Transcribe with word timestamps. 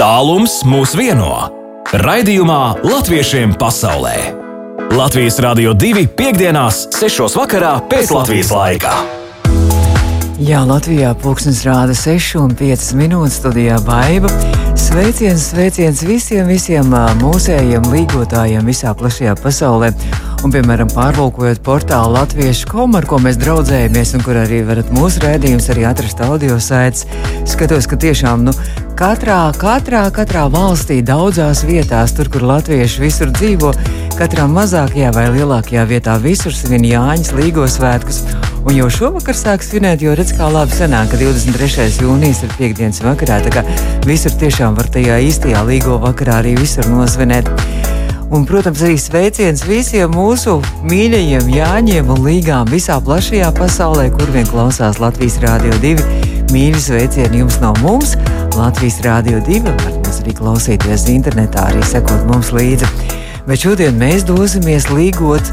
Tālums 0.00 0.62
mūs 0.64 0.94
vieno. 0.96 1.34
Raidījumā 1.92 2.80
Latviešiem 2.88 3.50
pasaulē. 3.60 4.14
Latvijas 4.96 5.36
Rādio 5.44 5.74
2.5.6. 5.76 7.36
vakarā 7.36 7.74
pēc 7.90 8.08
Latvijas 8.16 8.48
laika. 8.48 8.94
Jā, 10.40 10.62
Latvijā 10.64 11.12
pulkstenis 11.20 11.60
rāda 11.68 11.92
6,5 11.92 12.96
minūtes 12.96 13.36
studijā 13.42 13.76
Baiva. 13.84 14.32
Sveiciens, 14.80 15.42
sveiciens 15.50 16.00
visiem, 16.08 16.46
visiem 16.48 16.94
mūsējiem 17.20 17.84
līgotājiem 17.92 18.64
visā 18.64 18.94
plašajā 18.96 19.34
pasaulē. 19.42 19.90
Un, 20.40 20.54
piemēram, 20.54 20.88
pārlūkojot 20.94 21.60
portālu 21.66 22.14
Latviešu 22.16 22.70
komu, 22.70 22.96
ar 22.96 23.06
ko 23.08 23.18
mēs 23.20 23.36
draudzējamies, 23.42 24.14
un 24.16 24.24
kur 24.24 24.40
arī 24.40 24.62
varat 24.64 24.88
mūsu 24.96 25.20
rādījumus 25.26 25.68
atrast 25.90 26.22
audio 26.24 26.56
saites, 26.56 27.04
skatos, 27.44 27.86
ka 27.90 28.00
tiešām 28.00 28.46
nu, 28.48 28.54
katrā, 28.96 29.52
katrā, 29.60 30.06
katrā 30.16 30.46
valstī, 30.48 31.02
daudzās 31.04 31.60
vietās, 31.68 32.16
tur, 32.16 32.32
kur 32.32 32.48
latvieši 32.48 33.04
visur 33.04 33.34
dzīvo, 33.36 33.74
katrā 34.16 34.48
mazākajā 34.48 35.12
vai 35.12 35.28
lielākajā 35.36 35.84
vietā 35.92 36.16
visur 36.24 36.56
svin 36.56 36.88
Jāņas 36.88 37.36
līgos 37.36 37.76
svētkus. 37.76 38.24
Un 38.60 38.76
jau 38.76 38.90
šovakar 38.92 39.36
sāk 39.36 39.62
svinēt, 39.64 40.02
jo 40.04 40.12
redz, 40.12 40.34
kā 40.36 40.44
labi 40.52 40.74
sanāk, 40.76 41.08
ka 41.14 41.18
23. 41.20 41.86
jūnijas 42.04 42.42
ir 42.44 42.50
piekdienas 42.58 43.00
vakarā. 43.00 43.38
Tā 43.46 43.52
kā 43.54 43.62
visur 44.04 44.34
tiešām 44.36 44.76
var 44.76 44.90
tajā 44.92 45.16
īstajā 45.24 45.62
līgo 45.64 45.96
vakarā 46.02 46.42
arī 46.42 46.52
visur 46.58 46.84
nosvinēt. 46.92 47.48
Un, 48.30 48.44
protams, 48.46 48.82
arī 48.84 48.98
sveiciens 49.00 49.64
visiem 49.66 50.12
mūsu 50.12 50.58
mīļajiem 50.86 51.48
Jāņiem 51.56 52.12
un 52.12 52.20
līgām 52.28 52.68
visā 52.70 53.00
plašajā 53.02 53.48
pasaulē, 53.56 54.10
kur 54.12 54.28
vien 54.36 54.46
klausās 54.46 55.00
Latvijas 55.00 55.40
Rādio 55.42 55.72
2. 55.80 56.04
Mīļi 56.52 56.84
sveicieni 56.84 57.40
jums 57.40 57.58
no 57.64 57.72
mums! 57.80 58.14
Latvijas 58.58 59.00
Rādio 59.06 59.40
2 59.48 59.64
varat 59.66 59.98
mūs 60.04 60.20
arī 60.20 60.36
klausīties 60.36 61.08
internetā, 61.08 61.70
arī 61.72 61.82
sekot 61.88 62.28
mums 62.28 62.52
līdzi. 62.52 62.92
Bet 63.48 63.64
šodien 63.64 63.96
mēs 63.98 64.28
dosimies 64.28 64.90
līgot 64.92 65.48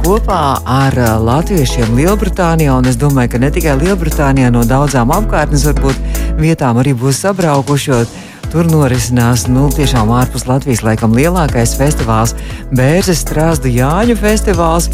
kopā 0.00 0.60
ar 0.64 0.96
latviešiem 1.20 1.92
Lielbritānijā, 1.98 2.78
es 2.88 2.96
domāju, 3.00 3.34
ka 3.34 3.40
ne 3.42 3.50
tikai 3.52 3.76
Lielbritānijā, 3.80 4.50
no 4.54 4.64
daudzām 4.66 5.12
apkārtnes 5.14 5.66
varbūt 5.68 6.38
vietām 6.40 6.80
arī 6.80 6.94
būs 6.96 7.20
sabraukuši. 7.24 8.29
Tur 8.50 8.66
norisinās 8.66 9.44
nu, 9.46 9.68
tiešām 9.70 10.08
ārpus 10.10 10.48
Latvijas 10.48 10.80
laikam 10.82 11.12
lielākais 11.14 11.76
festivāls, 11.78 12.32
Bērzes 12.74 13.20
strāzdu 13.22 13.70
Jāņu 13.70 14.16
festivāls. 14.18 14.88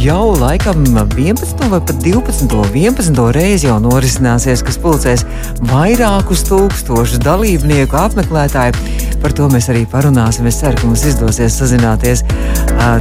Jau 0.00 0.32
laikam 0.40 0.80
11 0.88 1.68
vai 1.68 1.82
pat 1.84 2.00
12, 2.00 2.48
11 2.72 3.20
reizi 3.36 3.68
jau 3.68 3.76
norisināsies, 3.84 4.64
kas 4.64 4.80
pulcēs 4.80 5.26
vairākus 5.68 6.46
tūkstošus 6.48 7.20
dalībnieku, 7.22 7.94
apmeklētāju. 8.06 8.96
Par 9.20 9.36
to 9.36 9.50
mēs 9.52 9.68
arī 9.72 9.84
parunāsim. 9.88 10.48
Es 10.48 10.58
ceru, 10.60 10.80
ka 10.80 10.88
mums 10.88 11.04
izdosies 11.08 11.60
sazināties. 11.60 12.24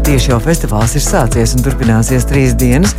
Tieši 0.07 0.31
jau 0.31 0.39
festivāls 0.43 0.93
ir 0.99 1.03
sācies 1.03 1.55
un 1.55 1.63
turpināsies 1.63 2.27
trīs 2.27 2.53
dienas. 2.59 2.93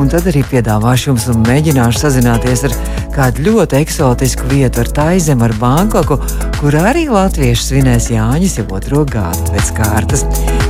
Un 0.00 0.12
tad 0.12 0.28
arī 0.30 0.44
piedāvāšu 0.48 1.10
jums 1.10 1.26
un 1.32 1.42
mēģināšu 1.48 2.04
sazināties 2.04 2.68
ar 2.68 2.76
kādu 3.16 3.50
ļoti 3.50 3.80
eksotisku 3.82 4.48
vietu, 4.52 4.84
ar 4.84 4.94
Taizem, 4.96 5.42
ar 5.44 5.52
Bankoku, 5.60 6.20
kur 6.60 6.74
arī 6.76 7.06
latvieši 7.08 7.62
svinēs 7.64 8.10
Jāņus 8.12 8.58
jau 8.58 8.66
otro 8.76 9.06
gadu 9.08 9.46
pēc 9.54 9.70
kārtas. 9.78 10.26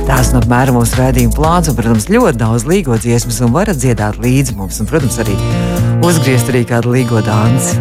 Tās 0.07 0.29
ir 0.31 0.37
apmēram 0.39 0.77
mūsu 0.79 0.95
rādījuma 0.95 1.35
plāns, 1.35 1.67
un, 1.67 1.75
protams, 1.75 2.07
ļoti 2.07 2.39
daudz 2.39 2.63
līgo 2.69 2.95
dziesmas, 2.95 3.41
un 3.43 3.51
varat 3.51 3.79
dziedāt 3.81 4.21
līdzi 4.23 4.55
mums, 4.55 4.79
un, 4.79 4.87
protams, 4.87 5.19
arī 5.19 5.35
uzgriezt 6.07 6.47
arī 6.53 6.63
kādu 6.69 6.95
līgo 6.95 7.19
dānci. 7.25 7.75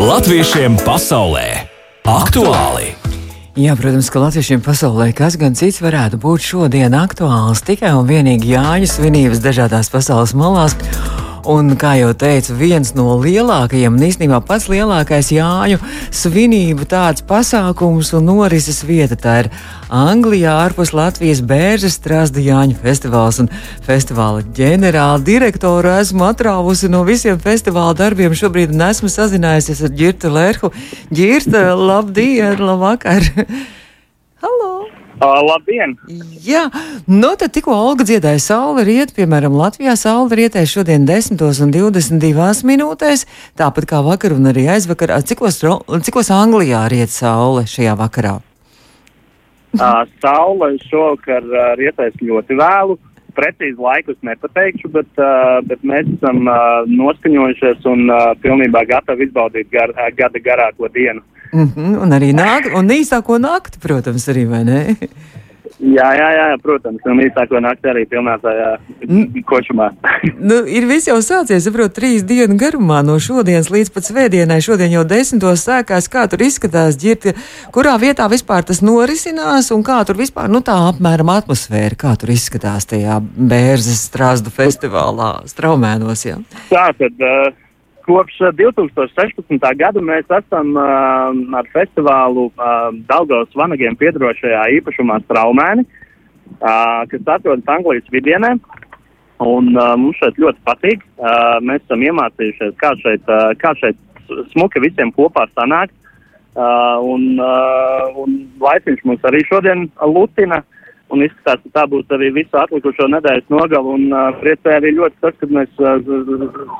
Latviešiem 0.00 0.80
pasaulē 0.86 1.44
aktuāli! 2.08 2.94
Jā, 3.52 3.76
protams, 3.76 4.08
ka 4.08 4.22
latviešiem 4.22 4.64
pasaulē 4.64 5.10
kas 5.12 5.36
gan 5.36 5.52
cits 5.52 5.82
varētu 5.84 6.16
būt 6.22 6.46
šodien 6.54 6.96
aktuāls 6.96 7.60
tikai 7.68 7.92
un 7.92 8.08
vienīgi 8.08 8.54
Jāņu 8.54 8.88
svinības 8.88 9.44
dažādās 9.44 9.92
pasaules 9.92 10.32
malās. 10.32 10.78
Un, 11.42 11.72
kā 11.74 11.96
jau 11.98 12.12
teicu, 12.14 12.54
viens 12.54 12.92
no 12.94 13.16
lielākajiem, 13.18 13.96
un 13.96 14.04
īstenībā 14.06 14.38
pats 14.46 14.68
lielākais 14.70 15.32
Jāņu 15.34 15.80
svinību 16.14 16.86
tāds 16.86 17.24
pasākums 17.26 18.12
un 18.14 18.28
norises 18.28 18.78
vieta. 18.86 19.18
Tā 19.18 19.34
ir 19.40 19.48
Anglijā, 19.90 20.54
ārpus 20.68 20.94
Latvijas 20.94 21.42
Bēržas 21.42 21.98
Strasda 21.98 22.38
Jāņu 22.38 22.78
festivāls. 22.84 23.42
Un 23.42 23.50
festivāla 23.82 24.46
ģenerāla 24.54 25.18
direktoru 25.26 25.90
esmu 25.96 26.28
atrāvusi 26.30 26.92
no 26.92 27.02
visiem 27.10 27.42
festivāla 27.42 27.98
darbiem 27.98 28.38
šobrīd 28.38 28.76
un 28.76 28.86
esmu 28.92 29.10
sazinājusies 29.10 29.82
ar 29.82 29.94
Girtu 29.98 30.30
Lērhu. 30.30 30.70
Girta, 31.10 31.72
labdien, 31.74 32.62
labvakar! 32.62 33.32
Uh, 35.22 35.38
labdien! 35.46 35.92
Jā, 36.42 36.64
nu 37.06 37.28
tad 37.38 37.52
tikko 37.54 37.74
Olga 37.78 38.02
dziedāja 38.02 38.40
saule 38.42 38.82
riet, 38.82 39.12
piemēram, 39.14 39.54
Latvijā 39.54 39.94
saule 39.94 40.34
rietēja 40.40 40.66
šodien 40.66 41.04
10 41.06 41.38
un 41.62 41.70
22 41.70 42.66
minūtēs, 42.66 43.22
tāpat 43.60 43.86
kā 43.92 44.00
vakar 44.02 44.34
un 44.34 44.50
arī 44.50 44.66
aizvakar. 44.74 45.14
Cikos, 45.22 45.60
cikos 46.02 46.32
Anglijā 46.34 46.82
riet 46.90 47.14
saule 47.14 47.62
šajā 47.70 47.94
vakarā? 48.00 48.40
Uh, 49.78 50.02
saule 50.18 50.74
šovakar 50.90 51.46
uh, 51.46 51.70
rietēs 51.78 52.18
ļoti 52.18 52.58
vēlu. 52.58 52.98
Precīzi 53.38 53.78
laikus 53.78 54.18
nepateikšu, 54.26 54.90
bet, 54.92 55.08
uh, 55.22 55.62
bet 55.70 55.86
mēs 55.86 56.10
esam 56.18 56.42
uh, 56.50 56.82
noskaņojušies 56.90 57.86
un 57.94 58.10
uh, 58.10 58.32
pilnībā 58.42 58.82
gatavi 58.90 59.30
izbaudīt 59.30 59.70
gar, 59.70 59.94
uh, 59.94 60.10
gada 60.18 60.42
garāko 60.42 60.90
dienu. 60.90 61.22
Mm 61.52 61.68
-hmm, 61.74 62.00
un 62.02 62.10
arī 62.10 62.32
nāk, 62.32 62.72
un 62.78 62.88
īsāko 62.88 63.38
nakti, 63.38 63.78
protams, 63.78 64.28
arī 64.28 64.48
vai 64.48 64.64
ne? 64.64 64.96
Jā, 65.82 66.12
jā, 66.14 66.26
jā, 66.36 66.46
protams, 66.62 67.02
un 67.10 67.18
īsāko 67.24 67.58
nakti 67.58 67.88
arī 67.90 68.04
pilnā 68.06 68.36
tajā 68.38 68.68
kočumā. 69.50 69.88
nu, 70.50 70.60
ir 70.70 70.86
viss 70.86 71.08
jau 71.10 71.16
sācies, 71.18 71.64
saprot, 71.66 71.90
trīs 71.96 72.22
dienu 72.22 72.54
garumā 72.60 73.00
no 73.02 73.16
šodienas 73.18 73.70
līdz 73.72 73.90
pat 73.90 74.06
svētdienai. 74.06 74.60
Šodien 74.62 74.94
jau 74.94 75.02
desmitos 75.08 75.64
sākās, 75.66 76.06
kā 76.12 76.28
tur 76.30 76.44
izskatās 76.46 76.96
ģirti, 77.02 77.34
kurā 77.74 77.96
vietā 77.98 78.28
vispār 78.30 78.62
tas 78.68 78.78
norisinās 78.78 79.72
un 79.74 79.82
kā 79.82 79.98
tur 80.06 80.20
vispār, 80.22 80.46
nu 80.52 80.62
tā 80.62 80.76
apmēram 80.92 81.34
atmosfēra, 81.34 81.98
kā 81.98 82.14
tur 82.20 82.30
izskatās 82.30 82.86
tajā 82.86 83.18
Bērzes 83.20 84.06
strāzdu 84.06 84.54
festivālā 84.54 85.32
Straumēnos, 85.50 86.24
jā. 86.28 86.38
Tā 86.70 86.92
tad. 86.94 87.18
Uh... 87.18 87.61
Kopš 88.02 88.38
2016. 88.58 89.62
gada 89.78 90.02
mēs 90.02 90.26
esam 90.26 90.74
uh, 90.74 91.30
ar 91.58 91.68
festivālu 91.74 92.48
uh, 92.50 92.90
Daugavas 93.06 93.52
vanagiem 93.54 93.94
piedarošajā 94.00 94.64
īpašumā 94.78 95.20
Straumēni, 95.22 95.84
uh, 95.86 97.04
kas 97.10 97.30
atrodas 97.36 97.70
Anglijas 97.70 98.08
vidienē. 98.14 98.56
Un 99.42 99.72
uh, 99.74 99.94
mums 99.98 100.18
šeit 100.18 100.38
ļoti 100.42 100.62
patīk. 100.66 101.06
Uh, 101.18 101.58
mēs 101.62 101.82
esam 101.86 102.02
iemācījušies, 102.02 102.74
kā 102.82 102.92
šeit, 103.02 103.26
uh, 103.30 103.54
kā 103.62 103.74
šeit 103.78 103.98
smuki 104.52 104.82
visiem 104.82 105.14
kopā 105.14 105.46
sanākt. 105.54 105.94
Uh, 106.52 106.98
un, 107.08 107.38
uh, 107.40 108.10
un 108.24 108.34
laiciņš 108.60 109.06
mums 109.08 109.30
arī 109.30 109.40
šodien 109.48 109.86
lutina. 110.02 110.60
Uh, 110.60 110.81
un 111.12 111.24
izskatās, 111.26 111.60
ka 111.64 111.80
tā 111.80 111.84
būs 111.92 112.14
arī 112.16 112.30
visu 112.34 112.58
atlikušo 112.58 113.08
nedēļas 113.12 113.50
nogalu. 113.52 113.96
Un 113.98 114.14
uh, 114.14 114.30
priecē 114.40 114.78
arī 114.78 114.94
ļoti 114.96 115.20
tas, 115.24 115.36
ka 115.40 115.50
mēs 115.52 115.82
uh, 115.82 116.00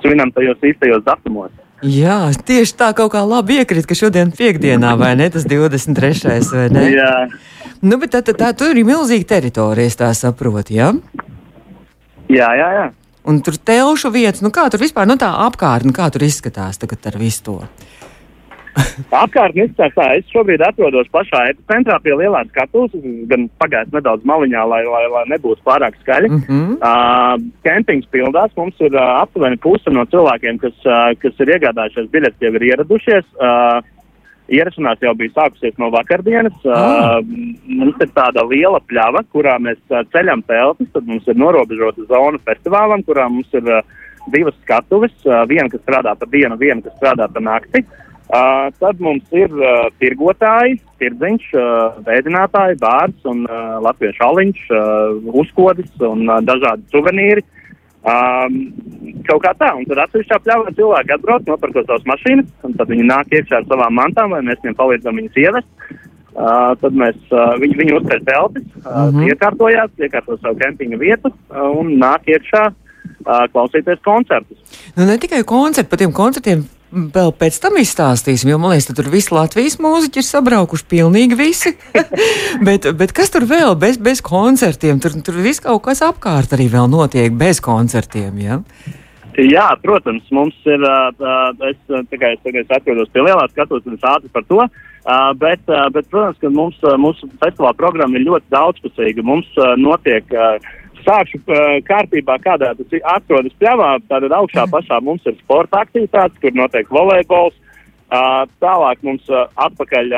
svinam 0.05 0.33
tajos 0.35 0.65
īstajos 0.73 1.05
datumos. 1.07 1.53
Jā, 1.83 2.31
tieši 2.47 2.77
tā 2.79 2.93
kaut 2.95 3.11
kā 3.11 3.25
labi 3.27 3.59
iekrīt, 3.59 3.89
ka 3.91 3.97
šodien 3.99 4.31
piekdienā, 4.39 4.95
vai 5.01 5.17
ne, 5.19 5.27
tas 5.35 5.43
23. 5.51 6.39
vai 6.55 6.69
ne? 6.71 6.85
Jā. 6.95 7.15
Nu, 7.83 7.99
bet 7.99 8.13
tā, 8.15 8.21
tā, 8.23 8.37
tā 8.39 8.53
tur 8.55 8.79
ir 8.79 8.87
milzīga 8.87 9.27
teritorija, 9.35 9.91
es 9.91 9.99
tā 9.99 10.13
saprotu, 10.15 10.77
jā? 10.77 10.93
Jā, 12.31 12.53
jā, 12.55 12.69
jā. 12.79 12.85
Un 13.27 13.41
tur 13.43 13.59
telšu 13.59 14.13
vietas, 14.15 14.45
nu 14.47 14.53
kā 14.55 14.69
tur 14.71 14.83
vispār, 14.83 15.09
nu 15.11 15.19
tā 15.19 15.33
apkārtne, 15.45 15.91
kā 15.95 16.07
tur 16.15 16.23
izskatās 16.27 16.79
tagad 16.79 17.11
ar 17.11 17.19
visu 17.19 17.43
to? 17.49 17.57
Apkārtnē 19.13 19.67
izskatās 19.67 19.95
tā, 19.97 20.07
es 20.19 20.33
šobrīd 20.33 20.63
atrodos 20.65 21.09
pašā 21.13 21.43
epicentrā 21.51 21.99
pie 22.05 22.15
lielās 22.17 22.49
skatuves, 22.53 22.95
gan 23.31 23.47
pagājis 23.61 23.93
nedaudz 23.93 24.27
maliņā, 24.29 24.65
lai, 24.69 24.83
lai, 24.89 25.05
lai 25.13 25.25
nebūtu 25.35 25.65
pārāk 25.67 25.99
skaļi. 26.01 26.31
Mm 26.33 26.43
-hmm. 26.49 26.77
uh, 26.81 27.35
kempings 27.67 28.09
pildās, 28.15 28.53
mums 28.57 28.77
ir 28.81 28.95
uh, 28.97 29.23
aptuveni 29.23 29.61
puse 29.61 29.93
no 29.93 30.05
cilvēkiem, 30.05 30.61
kas, 30.63 30.77
uh, 30.87 31.13
kas 31.21 31.41
ir 31.41 31.57
iegādājušies 31.57 32.13
biļetes, 32.13 32.41
jau 32.41 32.55
ir 32.55 32.69
ieradušies. 32.73 33.27
Uh, 33.41 33.83
Ierašanās 34.53 34.99
jau 35.01 35.15
bija 35.17 35.31
sākusies 35.33 35.79
no 35.79 35.87
vakardienas. 35.95 36.53
Oh. 36.67 36.73
Uh, 36.73 37.25
mums 37.65 37.97
ir 38.03 38.11
tāda 38.13 38.43
liela 38.45 38.81
pļava, 38.91 39.23
kurā 39.33 39.55
mēs 39.63 39.79
uh, 39.89 40.03
ceļam 40.13 40.43
telpas. 40.45 40.89
Tad 40.93 41.07
mums 41.07 41.29
ir 41.31 41.39
norobežota 41.39 42.05
zona 42.11 42.41
festivālam, 42.45 43.05
kurā 43.07 43.29
mums 43.31 43.49
ir 43.55 43.65
uh, 43.71 43.81
divas 44.35 44.59
skatuves. 44.65 45.15
Uh, 45.25 45.47
viena, 45.49 45.71
kas 45.71 45.81
strādā 45.87 46.13
pa 46.19 46.27
dienu, 46.27 46.59
viena, 46.59 46.83
kas 46.83 46.99
strādā 46.99 47.31
pa 47.33 47.41
nakti. 47.41 47.87
Uh, 47.87 48.12
Uh, 48.33 48.71
tad 48.81 49.01
mums 49.03 49.27
ir 49.35 49.51
uh, 49.59 49.91
tirgotāji, 50.01 50.79
tirdziņš, 51.03 51.49
uh, 51.59 51.99
veidinātāji, 52.07 52.79
bārds 52.81 53.27
un 53.29 53.43
uh, 53.45 53.77
latviešu 53.85 54.25
aliņš, 54.25 54.63
uh, 54.73 55.35
uzkodis 55.43 55.91
un 56.01 56.25
uh, 56.31 56.39
dažādi 56.47 56.87
suvenīri. 56.95 57.45
Um, 58.03 58.57
kaut 59.29 59.45
kā 59.45 59.53
tā, 59.61 59.69
un 59.77 59.85
tad 59.87 60.01
atsevišķā 60.07 60.41
pļāvā 60.43 60.73
cilvēki 60.79 61.15
atbrauc, 61.19 61.45
nopērkot 61.47 61.87
savas 61.91 62.09
mašīnas, 62.09 62.49
un 62.67 62.73
tad 62.81 62.91
viņi 62.91 63.05
nāk 63.11 63.37
iekšā 63.37 63.61
ar 63.61 63.69
savām 63.69 63.95
mantām, 64.01 64.33
vai 64.35 64.41
mēs 64.49 64.59
viņiem 64.65 64.81
palīdzam 64.81 65.21
viņus 65.21 65.41
ievest. 65.45 65.71
Uh, 66.33 66.73
tad 66.81 66.97
mēs 66.97 67.19
uh, 67.37 67.53
viņi, 67.61 67.77
viņi 67.83 67.97
uzceļ 68.01 68.23
teltis, 68.25 68.69
uh, 68.81 68.87
mm 68.89 69.19
-hmm. 69.19 69.27
iekārtojās, 69.29 69.91
iekārto 70.01 70.39
savu 70.41 70.57
kempinga 70.63 70.97
vietu 70.97 71.29
uh, 71.29 71.69
un 71.77 71.99
nāk 72.01 72.25
iekšā 72.33 72.63
uh, 72.73 73.45
klausīties 73.53 74.01
koncertus. 74.01 74.81
Nu, 74.97 75.05
ne 75.05 75.19
tikai 75.21 75.45
koncerti, 75.45 75.91
par 75.91 76.01
tiem 76.01 76.17
koncertiem 76.17 76.65
vēl 76.93 77.33
pēc 77.37 77.59
tam 77.63 77.79
izstāstīsim, 77.81 78.53
jo 78.53 78.59
man 78.61 78.75
liekas, 78.75 78.91
tur 78.93 79.09
visi 79.13 79.35
Latvijas 79.35 79.79
mūziķi 79.83 80.21
ir 80.21 80.27
sabraukuši, 80.29 80.89
pilnīgi 80.93 81.39
visi. 81.39 81.75
bet, 82.67 82.89
bet 82.99 83.15
kas 83.17 83.33
tur 83.33 83.47
vēl 83.49 83.77
bez, 83.81 83.99
bez 84.03 84.23
koncertiem? 84.25 85.01
Tur, 85.03 85.17
tur 85.25 85.41
viss 85.45 85.63
kaut 85.65 85.83
kas 85.87 86.05
apkārt 86.05 86.55
arī 86.57 86.69
vēl 86.73 86.91
notiek 86.93 87.33
bez 87.37 87.63
koncertiem. 87.65 88.39
Ja? 88.43 88.61
Jā, 89.41 89.71
protams, 89.81 90.27
mums 90.35 90.57
ir. 90.69 90.83
Es 91.71 91.79
tikai 92.13 92.35
atrodos 92.69 93.09
pie 93.13 93.25
lielās 93.25 93.53
skatuves 93.55 93.87
un 93.89 93.97
es 93.97 94.05
ātri 94.05 94.29
par 94.33 94.45
to. 94.45 94.67
Bet, 95.41 95.65
bet, 95.67 96.11
protams, 96.13 96.37
ka 96.43 96.51
mums, 96.53 96.77
mūsu 97.01 97.31
festivāla 97.41 97.73
programma 97.79 98.21
ir 98.21 98.29
ļoti 98.29 98.53
daudzpusīga. 98.53 99.25
Mums 99.25 99.49
notiek 99.81 100.29
sākšu 101.07 101.41
kārtībā, 101.89 102.39
kādā 102.43 102.73
tas 102.79 103.03
atrodas 103.15 103.55
pļavā. 103.61 103.91
Tātad 104.11 104.33
augšā 104.39 104.65
pašā 104.73 105.01
mums 105.03 105.27
ir 105.27 105.37
sporta 105.41 105.83
aktivitātes, 105.85 106.41
kur 106.43 106.57
notiek 106.57 106.89
volejbols. 106.91 107.55
Tālāk 108.61 109.05
mums 109.07 109.29
atpakaļ 109.33 110.11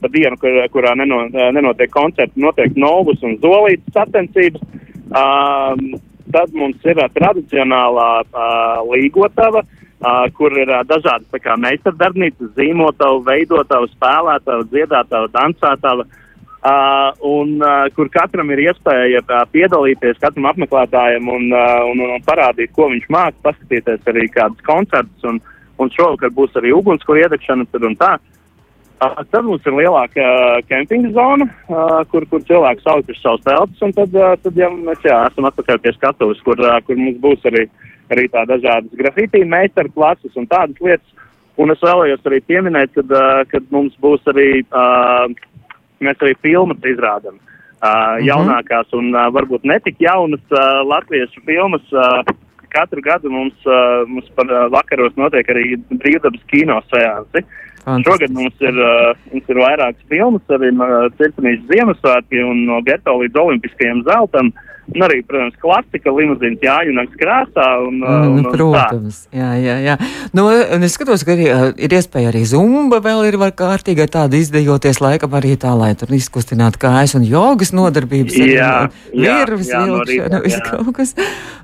pa 0.00 0.08
dienu, 0.08 0.36
kur, 0.40 0.56
kurā 0.72 0.94
neno, 0.96 1.26
nenotiek 1.32 1.90
koncerti, 1.92 2.40
notiek 2.40 2.76
novus 2.80 3.20
un 3.22 3.36
zolītas 3.42 3.92
sacensības. 3.98 4.62
Tad 6.30 6.54
mums 6.54 6.88
ir 6.88 7.02
tradicionālā 7.18 8.10
līgotava. 8.88 9.66
Kur 10.32 10.54
ir 10.56 10.70
dažādas 10.88 11.28
meistardarbnīcas, 11.60 12.54
zīmotavu, 12.56 13.20
veidotavu, 13.26 13.90
spēlētavu, 13.92 14.64
dziedātavu, 14.72 15.28
dansētavu. 15.34 16.06
Uh, 16.60 17.14
un 17.24 17.54
uh, 17.64 17.86
kur 17.96 18.10
katram 18.12 18.50
ir 18.52 18.60
iespēja 18.66 19.22
uh, 19.22 19.44
piedalīties, 19.48 20.18
katram 20.20 20.50
apmeklētājam 20.50 21.30
un, 21.32 21.46
uh, 21.54 21.86
un, 21.88 22.02
un 22.04 22.26
parādīt, 22.26 22.74
ko 22.76 22.90
viņš 22.92 23.06
māca, 23.08 23.38
paskatīties 23.46 24.10
arī 24.12 24.26
kādus 24.34 24.60
koncertus. 24.66 25.24
Un, 25.24 25.40
un 25.80 25.92
šovakar 25.94 26.34
būs 26.36 26.58
arī 26.60 26.74
ugunskura 26.76 27.24
iedegšana. 27.24 27.64
Tā. 27.72 28.12
Uh, 29.00 29.22
tad 29.32 29.46
mums 29.46 29.64
ir 29.64 29.78
lielāka 29.78 30.20
uh, 30.20 30.58
kempinga 30.68 31.14
zona, 31.16 31.48
uh, 31.72 32.02
kur, 32.12 32.28
kur 32.28 32.44
cilvēki 32.44 32.84
sauc 32.84 33.08
savus 33.16 33.46
telpas. 33.46 33.80
Tad, 33.96 34.18
uh, 34.20 34.34
tad 34.44 34.60
ja 34.60 34.68
mēs 34.74 35.00
jā, 35.06 35.22
esam 35.30 35.48
atpakaļ 35.48 35.80
pie 35.80 35.94
skatuves, 35.96 36.44
kur, 36.44 36.60
uh, 36.60 36.76
kur 36.84 37.00
mums 37.00 37.16
būs 37.24 37.48
arī 37.48 37.70
arī 38.10 38.26
dažādas 38.32 38.90
grafitī 38.98 39.44
meistaru 39.46 39.92
klases 39.94 40.36
un 40.36 40.48
tādas 40.50 40.78
lietas. 40.82 41.16
Un 41.60 41.72
es 41.74 41.82
vēlējos 41.84 42.22
arī 42.24 42.38
pieminēt, 42.48 42.92
kad, 42.96 43.10
uh, 43.12 43.42
kad 43.50 43.66
mums 43.74 43.96
būs 44.00 44.24
arī, 44.32 44.62
uh, 44.72 45.28
mēs 46.00 46.20
arī 46.24 46.34
filmas 46.42 46.78
izrādam. 46.84 47.36
Uh, 47.36 47.88
mm 47.88 47.88
-hmm. 47.88 48.26
Jaunākās 48.28 48.92
un 48.92 49.14
uh, 49.14 49.32
varbūt 49.32 49.64
netik 49.64 49.96
jaunas 49.98 50.44
uh, 50.50 50.84
latviešu 50.84 51.40
filmas. 51.46 51.84
Uh, 51.92 52.22
katru 52.68 53.00
gadu 53.02 53.30
mums, 53.30 53.54
uh, 53.66 54.08
mums 54.08 54.28
par 54.36 54.46
uh, 54.46 54.70
vakaros 54.70 55.16
notiek 55.16 55.48
arī 55.48 55.76
brīvdabas 55.90 56.42
kino 56.46 56.82
seansi. 56.90 57.44
Šogad 58.04 58.30
mums 58.30 58.54
ir, 58.60 58.74
uh, 58.76 59.16
mums 59.32 59.48
ir 59.48 59.56
vairākas 59.56 60.04
filmas, 60.08 60.42
arī 60.48 60.68
uh, 60.70 61.10
Cirkanīšu 61.18 61.64
Ziemassvētki 61.72 62.42
un 62.50 62.66
no 62.66 62.82
Geto 62.82 63.16
līdz 63.22 63.36
Olimpiskajam 63.36 64.02
zeltam. 64.04 64.46
Uh, 64.46 64.69
Un 64.90 65.04
arī, 65.06 65.20
protams, 65.26 65.54
klasika, 65.62 66.10
limuzīnas 66.10 66.64
jājuņaks 66.64 67.18
krāsā. 67.20 67.66
Un, 67.86 68.00
mm, 68.00 68.24
un, 68.26 68.40
un 68.40 68.48
protams, 68.50 69.20
tā. 69.28 69.38
jā, 69.38 69.50
jā, 69.62 69.76
jā. 69.84 69.94
Nu, 70.34 70.48
un 70.50 70.86
es 70.86 70.96
skatos, 70.96 71.22
ka 71.26 71.36
arī, 71.36 71.46
ir 71.78 71.94
iespēja 71.94 72.32
arī 72.32 72.42
zumba 72.48 72.98
vēl 73.04 73.28
ir 73.28 73.38
var 73.40 73.54
kārtīgi 73.54 74.08
tādu 74.10 74.40
izdejoties 74.40 74.98
laikam 75.02 75.36
arī 75.38 75.54
tā, 75.60 75.76
lai 75.78 75.92
tur 75.98 76.10
izkustinātu 76.16 76.82
kājas 76.82 77.14
un 77.18 77.26
jogas 77.28 77.70
nodarbības. 77.76 78.38
Jā, 78.50 78.74
virvis, 79.14 79.70
vilkšana, 79.70 80.42
viss 80.46 80.62
kaut 80.66 80.92
kas. 80.98 81.14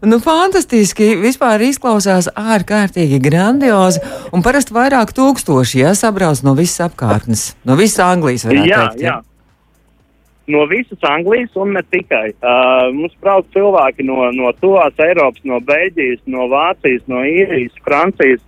Nu, 0.06 0.20
fantastiski, 0.22 1.16
vispār 1.18 1.66
izklausās 1.66 2.30
ārkārtīgi 2.30 3.18
grandiozi 3.22 4.04
un 4.30 4.46
parasti 4.46 4.76
vairāk 4.76 5.16
tūkstoši, 5.16 5.82
ja 5.82 5.96
sabrauc 5.98 6.46
no 6.46 6.54
visas 6.58 6.86
apkārtnes, 6.90 7.48
no 7.66 7.78
visas 7.80 8.04
Anglijas, 8.06 8.46
jā, 8.46 8.52
teikt. 8.60 9.02
Jā. 9.02 9.16
Jā 9.16 9.22
no 10.46 10.66
visas 10.70 11.02
Anglijas 11.02 11.56
un 11.56 11.74
ne 11.76 11.82
tikai. 11.82 12.30
Uh, 12.38 12.92
mums 12.94 13.16
brauc 13.22 13.48
cilvēki 13.54 14.06
no, 14.06 14.28
no 14.36 14.52
tuvās 14.60 14.94
Eiropas, 15.02 15.42
no 15.48 15.60
Beļģijas, 15.66 16.22
no 16.30 16.46
Vācijas, 16.52 17.02
no 17.10 17.24
Īrijas, 17.26 17.74
Francijas. 17.86 18.42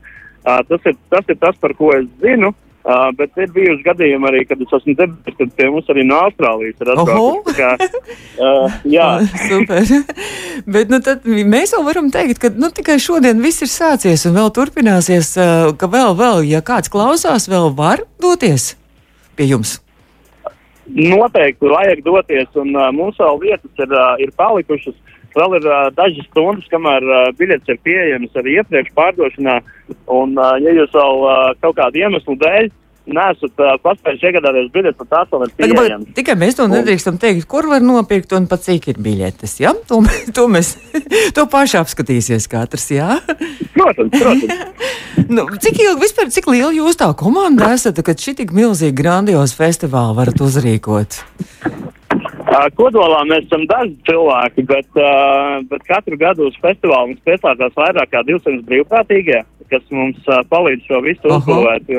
Uh, 0.47 0.63
tas, 0.69 0.87
ir, 0.87 0.97
tas 1.13 1.29
ir 1.29 1.39
tas, 1.43 1.59
par 1.61 1.75
ko 1.79 1.93
es 1.97 2.09
zinu. 2.23 2.55
Uh, 2.89 3.11
bet 3.13 3.35
ir 3.37 3.51
bijuši 3.53 3.83
gadījumi 3.85 4.29
arī, 4.31 4.39
kad 4.49 4.61
es 4.65 4.71
esmu 4.73 4.95
debies, 4.97 5.35
kad 5.37 5.51
pie 5.59 5.67
mums 5.69 5.91
arī 5.93 6.07
no 6.09 6.23
Austrālijas 6.25 6.79
ir 6.81 6.93
atbraukuši. 6.95 7.57
Kā, 7.59 7.73
uh, 8.39 8.79
jā, 8.89 9.09
super. 9.51 9.91
bet 10.77 10.95
nu, 10.95 11.03
mēs 11.53 11.75
jau 11.75 11.83
varam 11.85 12.09
teikt, 12.15 12.41
ka 12.41 12.53
nu, 12.55 12.71
tikai 12.73 12.97
šodien 13.03 13.43
viss 13.45 13.67
ir 13.67 13.69
sācies 13.69 14.25
un 14.31 14.39
vēl 14.39 14.55
turpināsies, 14.57 15.35
uh, 15.37 15.75
ka 15.77 15.91
vēl, 15.93 16.17
vēl, 16.17 16.47
ja 16.49 16.63
kāds 16.65 16.89
klausās, 16.95 17.51
vēl 17.51 17.75
var 17.77 18.07
doties 18.23 18.71
pie 19.37 19.51
jums. 19.51 19.77
Noteikti 20.89 21.69
vajag 21.69 22.03
doties, 22.07 22.49
un 22.57 22.73
uh, 22.77 22.89
mums 22.95 23.19
vēl 23.21 23.41
vietas 23.43 23.85
ir, 23.85 23.93
uh, 23.93 24.17
ir 24.23 24.33
palikušas. 24.41 24.97
Vēl 25.37 25.59
ir 25.59 25.67
uh, 25.69 25.89
dažas 25.95 26.27
stundas, 26.31 26.69
kamēr 26.73 27.05
uh, 27.05 27.29
biļetes 27.39 27.75
ir 27.75 27.81
pieejamas 27.85 28.39
arī 28.41 28.57
iepriekš 28.59 28.95
pārdošanā. 28.97 29.59
Un, 30.09 30.33
uh, 30.41 30.57
ja 30.65 30.73
jūs 30.79 30.95
vēl 30.97 31.25
uh, 31.27 31.51
kaut 31.61 31.77
kādu 31.79 32.01
iemeslu 32.01 32.39
dēļ 32.41 32.71
nesat 33.15 33.63
uh, 33.63 33.75
paspējuši 33.83 34.29
iegādāties 34.31 34.71
biļetes, 34.75 34.99
tad 35.01 35.11
tās 35.13 35.33
vēl 35.33 35.45
ir 35.47 35.53
pieejamas. 35.59 36.13
Tikai 36.17 36.37
mēs 36.41 36.59
to 36.59 36.69
nedrīkstam 36.71 37.19
teikt, 37.21 37.47
kur 37.51 37.69
var 37.71 37.85
nopirkt 37.85 38.35
un 38.37 38.49
pat 38.51 38.65
cik 38.67 38.91
ir 38.93 39.01
biļetes. 39.05 39.59
Ja? 39.63 39.75
To, 39.91 40.01
to 40.37 40.47
mēs 40.53 40.75
to 41.37 41.47
paši 41.51 41.81
apskatīsies 41.83 42.49
katrs. 42.51 42.89
Ja? 42.95 43.19
Protams, 43.75 44.15
protams. 44.15 44.89
nu, 45.35 45.47
cik 45.59 45.83
ilgi 45.85 46.03
vispār, 46.05 46.33
cik 46.35 46.51
liela 46.53 46.73
jūs 46.77 46.99
tā 47.01 47.11
komanda 47.19 47.73
esat, 47.75 48.01
kad 48.07 48.21
šī 48.21 48.39
tik 48.43 48.57
milzīgi 48.57 48.97
grandiozi 48.99 49.59
festivāli 49.59 50.19
varat 50.19 50.43
uzrīkot? 50.45 51.23
Kodolā 52.79 53.21
mēs 53.29 53.45
esam 53.47 53.67
daži 53.71 53.93
cilvēki, 54.09 54.65
bet, 54.67 54.89
uh, 54.99 55.61
bet 55.69 55.85
katru 55.87 56.17
gadu 56.19 56.49
uz 56.49 56.57
festivālu 56.63 57.13
mums 57.13 57.23
pieslēdzās 57.29 57.77
vairāk 57.77 58.11
kā 58.11 58.23
200 58.27 58.65
brīvprātīgie, 58.67 59.43
kas 59.71 59.85
mums 59.95 60.19
uh, 60.31 60.41
palīdz 60.51 60.89
šo 60.89 61.03
visu 61.05 61.31
uzbūvēt. 61.35 61.91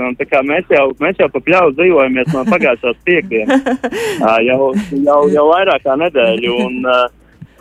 Mēs 0.49 0.73
jau, 0.73 0.85
mēs 1.03 1.21
jau 1.21 1.29
pa 1.33 1.41
pļauju 1.45 1.75
dzīvojamies 1.77 2.33
no 2.35 2.43
pagājušās 2.49 2.99
piekdienas, 3.07 3.63
uh, 4.25 4.37
jau, 4.45 4.73
jau, 5.05 5.21
jau 5.33 5.47
vairāk 5.51 5.85
kā 5.85 5.97
nedēļu. 6.03 6.59
Un, 6.65 6.83
uh, 6.87 7.07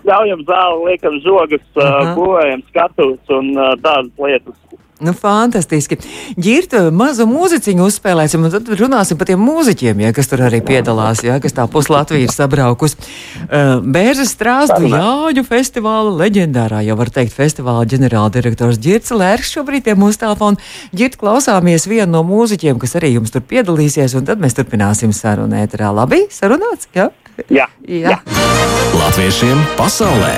Ļaujam 0.09 0.45
zāli, 0.47 0.93
liekam 0.93 1.17
žogus, 1.21 1.65
uh, 1.77 2.12
būvējam 2.17 2.62
skatus 2.71 3.33
un 3.35 3.50
uh, 3.59 3.75
tādas 3.83 4.12
lietas. 4.23 4.57
Nu, 4.99 5.12
fantastiski. 5.14 5.97
Girta, 6.35 6.88
mazu 6.90 7.23
mūziķu 7.31 7.76
uzspēlēsim, 7.85 8.43
un 8.43 8.50
tad 8.50 8.67
runāsim 8.81 9.19
par 9.19 9.28
tiem 9.31 9.40
mūziķiem, 9.47 10.00
ja, 10.02 10.11
kas 10.14 10.26
tur 10.31 10.43
arī 10.49 10.59
piedalās, 10.67 11.23
ja, 11.23 11.37
kas 11.43 11.55
tā 11.55 11.69
puslatvija 11.71 12.26
ir 12.26 12.33
sabraukus. 12.35 12.97
Uh, 13.47 13.78
Bērzes 13.85 14.33
strāstu 14.35 14.90
Jāņu 14.90 15.45
festivāla 15.47 16.11
leģendārā, 16.25 16.81
jau 16.87 16.97
var 16.99 17.12
teikt, 17.14 17.37
festivāla 17.37 17.87
ģenerāldirektors 17.93 18.81
Girts 18.83 19.14
Lērks 19.14 19.52
šobrīd 19.55 19.87
ir 19.87 20.00
mūsu 20.00 20.25
telefonu. 20.25 20.59
Girt, 20.90 21.19
klausāmies 21.21 21.87
vienu 21.87 22.11
no 22.17 22.25
mūziķiem, 22.26 22.81
kas 22.83 22.97
arī 22.99 23.12
jums 23.14 23.35
tur 23.35 23.45
piedalīsies, 23.47 24.17
un 24.19 24.26
tad 24.26 24.43
mēs 24.43 24.59
turpināsim 24.59 25.14
sarunu 25.14 25.61
ēterā. 25.62 25.93
Labi, 25.95 26.25
sarunāts? 26.35 26.90
Ja? 26.97 27.12
Jā. 27.47 27.69
Jā. 27.87 28.17
Jā. 28.17 28.19
Latviešiem 28.99 29.62
pasaulē! 29.78 30.35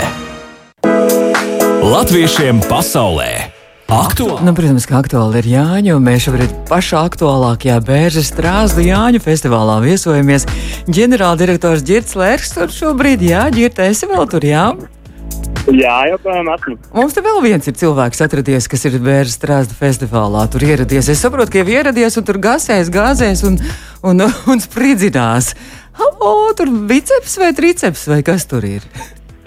Latviešiem 1.80 2.60
pasaulē! 2.68 3.59
Aktuāli. 3.90 4.44
Nu, 4.46 4.52
protams, 4.54 4.84
ka 4.86 5.00
aktuāli 5.00 5.40
ir 5.40 5.46
Jāņa, 5.50 5.96
un 5.98 6.04
mēs 6.06 6.22
šobrīd 6.28 6.52
pašā 6.68 7.00
aktuālākajā 7.08 7.80
bērnu 7.88 8.22
strāzdu 8.22 8.84
Jāņu 8.86 9.18
festivālā 9.24 9.80
viesojamies. 9.82 10.46
Ģenerāldirektors 10.86 11.82
Girts 11.88 12.14
Lērks 12.14 12.54
tur 12.54 12.70
šobrīd, 12.70 13.24
jā, 13.26 13.42
Girta, 13.50 13.88
esi 13.90 14.06
vēl 14.06 14.30
tur, 14.30 14.46
jā? 14.46 14.68
Jā, 15.74 15.96
joprojām 16.12 16.54
esmu. 16.54 16.76
Mums 16.94 17.18
te 17.18 17.26
vēl 17.26 17.42
viens 17.42 17.66
ir 17.66 17.78
cilvēks 17.82 18.22
atradies, 18.28 18.70
kas 18.70 18.86
ir 18.86 19.00
bērnu 19.02 19.34
strāzdu 19.34 19.74
festivālā. 19.82 20.46
Tur 20.54 20.70
ieradies. 20.70 21.10
Es 21.10 21.26
saprotu, 21.26 21.50
ka 21.50 21.64
jau 21.64 21.74
ieradies 21.74 22.14
un 22.20 22.30
tur 22.30 22.38
gasēs, 22.46 22.94
gāzēs 22.94 23.42
un, 23.50 23.58
un, 24.06 24.28
un 24.54 24.62
spridzinās. 24.62 25.56
Halo, 25.98 26.52
tur 26.54 26.70
biceps 26.86 27.40
vai 27.42 27.50
triceps 27.58 28.06
vai 28.06 28.22
kas 28.22 28.46
tur 28.46 28.70
ir? 28.70 28.86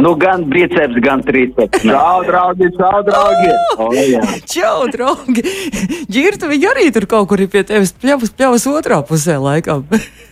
Nu, 0.01 0.15
gan 0.19 0.47
biceps, 0.49 0.97
gan 1.03 1.21
triceps. 1.23 1.83
Čau, 1.85 2.23
draugi, 2.27 2.69
čau, 2.77 3.03
draugi! 3.07 3.51
O, 3.77 3.91
jā. 3.93 4.23
Čau, 4.49 4.87
draugi! 4.91 5.43
Girta, 6.11 6.49
viņi 6.49 6.69
arī 6.71 6.87
tur 6.95 7.05
kaut 7.09 7.29
kur 7.29 7.43
ir 7.43 7.51
pie 7.53 7.61
tevis 7.67 7.93
pļavas, 8.01 8.33
pļavas 8.33 8.67
otrā 8.73 8.99
pusē 9.07 9.37
laikam. 9.41 9.85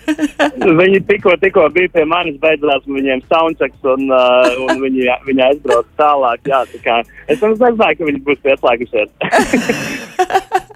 Viņi 0.82 1.00
tikko, 1.08 1.36
tikko 1.42 1.68
bija 1.76 1.90
pie 1.94 2.06
manis, 2.10 2.38
beidzās 2.42 2.84
viņiem 2.90 3.22
soundchecks, 3.32 3.80
un, 3.94 4.08
uh, 4.12 4.50
un 4.66 4.82
viņi, 4.82 5.08
viņi 5.28 5.44
aizbrauca 5.48 5.90
tālāk. 6.02 6.44
Jā, 6.50 6.62
tā 6.72 6.82
kā, 6.84 6.98
es 7.32 7.42
nezināju, 7.44 8.00
ka 8.00 8.10
viņi 8.10 8.24
būs 8.28 8.42
pieslēgušies. 8.46 9.10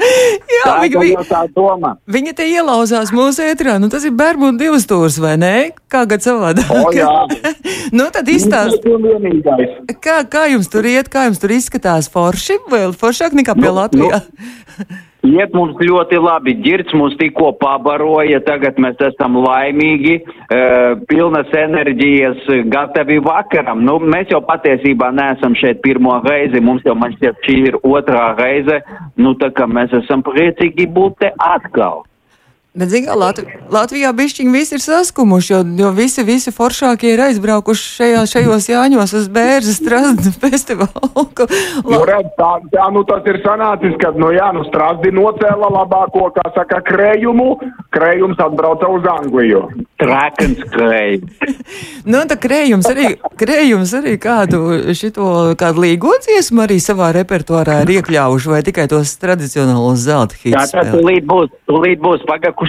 Jā, 0.05 0.63
Tā 0.65 0.73
viņi, 0.83 1.07
jau 1.15 1.23
tā 1.27 1.39
doma. 1.55 1.95
viņi 2.11 2.33
te 2.37 2.45
ielauzās 2.45 3.09
mūsu 3.15 3.41
ētrā. 3.45 3.77
Nu, 3.81 3.89
tas 3.89 4.05
ir 4.05 4.13
Bermuda 4.17 4.59
divas 4.61 4.85
stūrs, 4.85 5.17
vai 5.21 5.33
ne? 5.41 5.53
Kā 5.91 6.03
gad 6.09 6.21
savādāk? 6.25 6.69
O, 6.69 6.91
jā. 6.93 7.09
nu, 7.97 8.05
tad 8.13 8.29
izstāst, 8.29 8.77
Tas 8.77 8.85
ir 8.85 9.01
vienīgais. 9.01 9.73
kā, 10.05 10.19
kā 10.29 10.45
jums 10.53 10.69
tur 10.71 10.85
iet, 10.89 11.09
kā 11.13 11.25
jums 11.29 11.41
tur 11.41 11.55
izskatās 11.57 12.09
forši, 12.13 12.59
vēl 12.71 12.93
foršāk 12.97 13.33
nekā 13.41 13.57
pie 13.57 13.65
Nu, 13.69 13.75
Latvijā. 13.79 14.21
Iet 15.25 15.55
mums 15.57 15.77
ļoti 15.81 16.19
labi. 16.21 16.53
Girts 16.61 16.93
mūs 16.97 17.15
tikko 17.17 17.51
pabaroja, 17.61 18.41
tagad 18.45 18.77
mēs 18.81 18.99
esam 19.07 19.39
laimīgi, 19.41 20.19
pilnas 21.09 21.53
enerģijas, 21.57 22.45
gatavi 22.73 23.19
vakaram. 23.25 23.81
Nu, 23.87 23.97
mēs 23.99 24.33
jau 24.33 24.41
patiesībā 24.45 25.11
neesam 25.15 25.57
šeit 25.57 25.81
pirmo 25.85 26.19
reizi, 26.25 26.61
mums 26.61 26.85
jau 26.85 26.97
man 26.99 27.15
šķiet 27.17 27.41
šī 27.47 27.61
ir 27.71 27.79
otrā 27.81 28.27
reize, 28.37 28.81
nu 29.17 29.33
tā 29.41 29.49
kā 29.55 29.69
mēs 29.69 29.95
esam 30.03 30.25
priecīgi 30.25 30.89
būt 30.93 31.23
te 31.23 31.33
atkal. 31.41 32.05
Bet, 32.75 32.89
zin, 32.91 33.05
kā, 33.07 33.15
Latv 33.15 33.47
Latvijā 33.71 34.11
bišķiņi 34.13 34.51
visi 34.53 34.75
ir 34.77 34.81
saskumuši, 34.83 35.53
jo, 35.53 35.59
jo 35.79 35.89
visi, 35.95 36.23
visi 36.27 36.51
foršākie 36.53 37.13
ir 37.15 37.21
aizbraukuši 37.25 37.85
šajā, 37.97 38.23
šajos 38.29 38.67
jāņos 38.69 39.13
uz 39.17 39.29
bērnu 39.33 39.73
strādu 39.73 40.33
festivālu. 40.43 41.23
Nu, 41.87 42.01
redz, 42.05 42.29
tā, 42.37 42.51
tā, 42.73 42.89
nu, 42.93 43.01
tas 43.07 43.25
ir 43.31 43.39
sanācis, 43.45 43.95
ka, 44.01 44.11
nu, 44.19 44.29
jā, 44.35 44.51
nu, 44.55 44.65
Strasdi 44.67 45.13
nocēla 45.15 45.69
labāko, 45.71 46.27
kā 46.35 46.45
saka, 46.55 46.81
krējumu, 46.85 47.47
krējums 47.95 48.41
atbrauca 48.43 48.89
uz 48.91 49.07
Angliju. 49.15 49.63
Trakens 50.01 50.61
krēj. 50.75 51.19
Nu, 52.05 52.19
tā 52.29 52.35
krējums 52.37 52.85
arī, 52.91 53.07
krējums 53.39 53.89
arī 53.97 54.11
kādu 54.21 54.59
šito, 54.93 55.55
kādu 55.57 55.81
līgo 55.81 56.11
dziesmu 56.21 56.61
arī 56.65 56.77
savā 56.83 57.07
repertuārā 57.15 57.79
ir 57.81 57.95
iekļāvuši, 57.95 58.51
vai 58.51 58.59
tikai 58.67 58.85
tos 58.91 59.15
tradicionālos 59.21 60.03
zelta 60.05 60.37
Tā 60.37 60.43
hits. 60.43 60.75
tad 60.75 60.85
spēlē? 60.85 60.93
tūlīt 60.93 61.25
būs, 61.31 61.49
tūlīt 61.71 62.03
būs 62.05 62.25
pagakuši. 62.29 62.64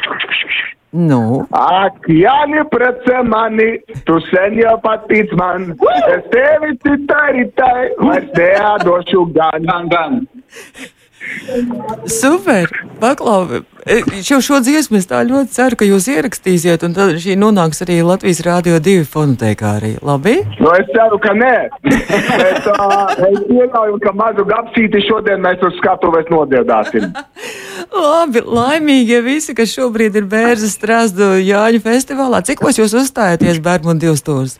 Nu, 0.96 1.46
Ak, 1.50 2.06
Jāni, 2.08 2.62
prece 2.70 3.20
mani, 3.22 3.68
tu 4.08 4.16
sen 4.30 4.56
jau 4.56 4.76
patīc 4.80 5.32
man, 5.36 5.74
es 6.08 6.24
tevi 6.32 6.72
citai 6.86 7.32
ritai, 7.36 7.80
vairs 8.00 8.30
neādošu 8.38 9.26
gan. 9.36 9.66
Gan, 9.68 9.88
gan. 9.92 10.20
super! 12.06 12.70
Paklau, 13.00 13.60
e, 13.84 14.00
šo, 14.24 14.38
šo 14.40 14.62
dziesmu 14.64 14.96
es 14.96 15.08
tā 15.10 15.20
ļoti 15.26 15.52
ceru, 15.52 15.76
ka 15.76 15.88
jūs 15.88 16.08
ierakstīsiet, 16.14 16.86
un 16.86 16.96
tad 16.96 17.18
šī 17.20 17.36
nonāks 17.40 17.84
arī 17.84 17.98
Latvijas 18.06 18.40
Rādio 18.46 18.80
2 18.80 19.04
fonotēkā 19.12 19.76
arī. 19.82 19.92
Labi? 20.00 20.38
Nu, 20.56 20.72
es 20.78 20.88
ceru, 20.94 21.20
ka 21.20 21.36
nē. 21.36 21.54
Bet 21.84 22.68
uh, 22.72 23.12
es 23.28 23.40
pieļauju, 23.50 24.00
ka 24.06 24.16
mazu 24.16 24.48
gapsīti 24.48 25.04
šodien 25.10 25.44
mēs 25.44 25.60
uz 25.66 25.76
skatuves 25.82 26.30
nodziedāsim. 26.32 27.10
Labi, 27.94 28.42
laimīgie 28.42 29.20
visi, 29.24 29.54
kas 29.56 29.72
šobrīd 29.76 30.16
ir 30.18 30.26
Bērzes 30.30 30.74
strāzdu 30.76 31.36
Jāņu 31.38 31.82
festivālā. 31.84 32.42
Cikos 32.46 32.80
jūs 32.80 32.96
uzstājaties 32.98 33.62
Bērmu 33.62 33.94
divas 34.00 34.24
stūrs? 34.24 34.58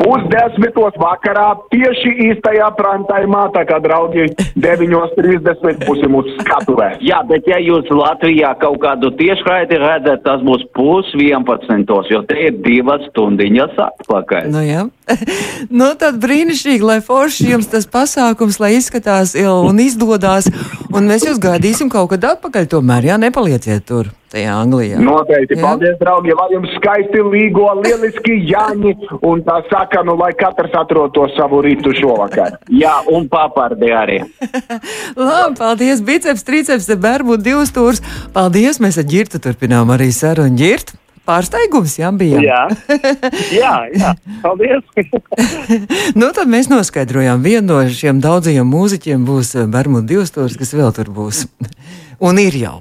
Pusdesmitos 0.00 0.96
vakarā 1.00 1.48
tieši 1.72 2.12
īstajā 2.30 2.70
prantājumā, 2.78 3.46
tā 3.54 3.66
kā 3.68 3.80
draugi 3.84 4.30
9.30 4.64 5.84
būsim 5.84 6.16
uz 6.16 6.30
skatuves. 6.40 6.96
Jā, 7.04 7.20
bet 7.28 7.48
ja 7.50 7.60
jūs 7.60 7.90
Latvijā 7.92 8.54
kaut 8.62 8.80
kādu 8.84 9.12
tiešraidi 9.18 9.80
redzat, 9.82 10.24
tas 10.24 10.44
būs 10.46 10.64
pus 10.76 11.10
11, 11.16 12.12
jo 12.12 12.22
te 12.28 12.38
ir 12.48 12.56
divas 12.64 13.04
stundiņas 13.10 13.76
atpakaļ. 13.86 14.48
Nu, 14.54 14.64
jā. 14.64 14.86
nu, 15.80 15.90
tad 16.00 16.20
brīnišķīgi, 16.22 16.86
lai 16.86 17.00
forši 17.04 17.50
jums 17.52 17.68
tas 17.72 17.88
pasākums, 17.90 18.60
lai 18.62 18.74
izskatās 18.78 19.36
un 19.36 19.82
izdodas, 19.82 20.48
un 20.90 21.10
mēs 21.10 21.28
jūs 21.28 21.42
gaidīsim 21.42 21.92
kaut 21.92 22.14
kad 22.14 22.32
atpakaļ 22.36 22.70
tomēr, 22.72 23.12
jā, 23.12 23.20
nepalieciet 23.20 23.84
tur, 23.90 24.10
tajā 24.30 24.54
Anglijā. 24.62 25.00
Noteikti. 25.02 25.56
Jā. 25.58 25.62
Paldies, 25.64 25.96
draugi, 26.00 26.34
lai 26.38 26.48
jums 26.54 26.72
skaisti 26.78 27.24
līgo, 27.24 27.66
lieliski 27.80 28.38
Jāņi, 28.50 28.94
un 29.26 29.42
tā 29.46 29.60
saka, 29.70 30.04
nu, 30.06 30.16
lai 30.20 30.30
katrs 30.38 30.74
atrod 30.78 31.14
to 31.16 31.26
savu 31.36 31.62
rītu 31.66 31.94
šovakar. 31.98 32.60
Jā, 32.70 33.00
un 33.10 33.28
papardi 33.32 33.92
arī. 33.94 34.20
Labi, 35.18 35.58
paldies, 35.58 36.02
biceps, 36.06 36.46
triceps, 36.46 36.88
bermu 37.00 37.40
divas 37.40 37.72
stūrs. 37.74 38.02
Paldies, 38.36 38.80
mēs 38.82 39.00
ar 39.00 39.08
ģirtu 39.10 39.42
turpinām 39.42 39.92
arī 39.96 40.10
sarunu 40.14 40.58
ģirt. 40.60 40.94
Pārsteigums, 41.30 41.94
jā, 42.00 42.08
bija. 42.16 42.40
Jā, 42.42 42.60
jā, 43.60 43.74
jā. 43.94 44.12
paldies. 44.42 44.82
nu, 46.18 46.30
tad 46.34 46.50
mēs 46.50 46.70
noskaidrojām, 46.72 47.44
viena 47.44 47.66
no 47.68 47.80
šiem 47.86 48.22
daudzajiem 48.24 48.66
mūziķiem 48.66 49.26
būs 49.28 49.54
Bermuda 49.70 50.08
divstūris, 50.10 50.58
kas 50.58 50.74
vēl 50.74 50.94
tur 50.96 51.12
būs. 51.14 51.44
Un 52.24 52.40
ir 52.42 52.56
jau. 52.58 52.78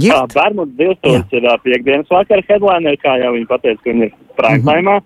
Jā, 0.00 0.22
Ģirt? 0.22 0.36
Bermudas 0.36 0.76
divstūris 0.78 1.34
ir 1.36 1.48
ā, 1.48 1.56
piekdienas 1.64 2.12
vakara 2.12 2.44
headliner, 2.48 2.96
kā 3.02 3.18
jau 3.20 3.34
viņi 3.34 3.48
pateica, 3.50 3.82
ka 3.82 3.90
viņi 3.90 4.08
ir 4.08 4.14
prāktaimā. 4.38 5.00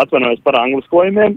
Atvainojos 0.00 0.38
par 0.46 0.54
angliskojumiem, 0.60 1.32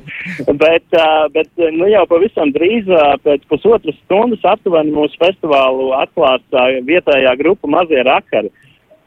bet, 0.62 0.84
ā, 0.94 1.08
bet 1.34 1.48
nu, 1.74 1.88
jau 1.90 2.04
pavisam 2.08 2.52
drīz, 2.54 2.86
ā, 2.94 3.16
pēc 3.24 3.42
pusotras 3.50 3.96
stundas 4.04 4.46
aptuveni 4.46 4.94
mūsu 4.94 5.18
festivālu 5.18 5.90
atklās 5.98 6.44
ā, 6.54 6.68
vietējā 6.86 7.34
grupa 7.40 7.68
Mazie 7.74 8.04
Rakari, 8.06 8.52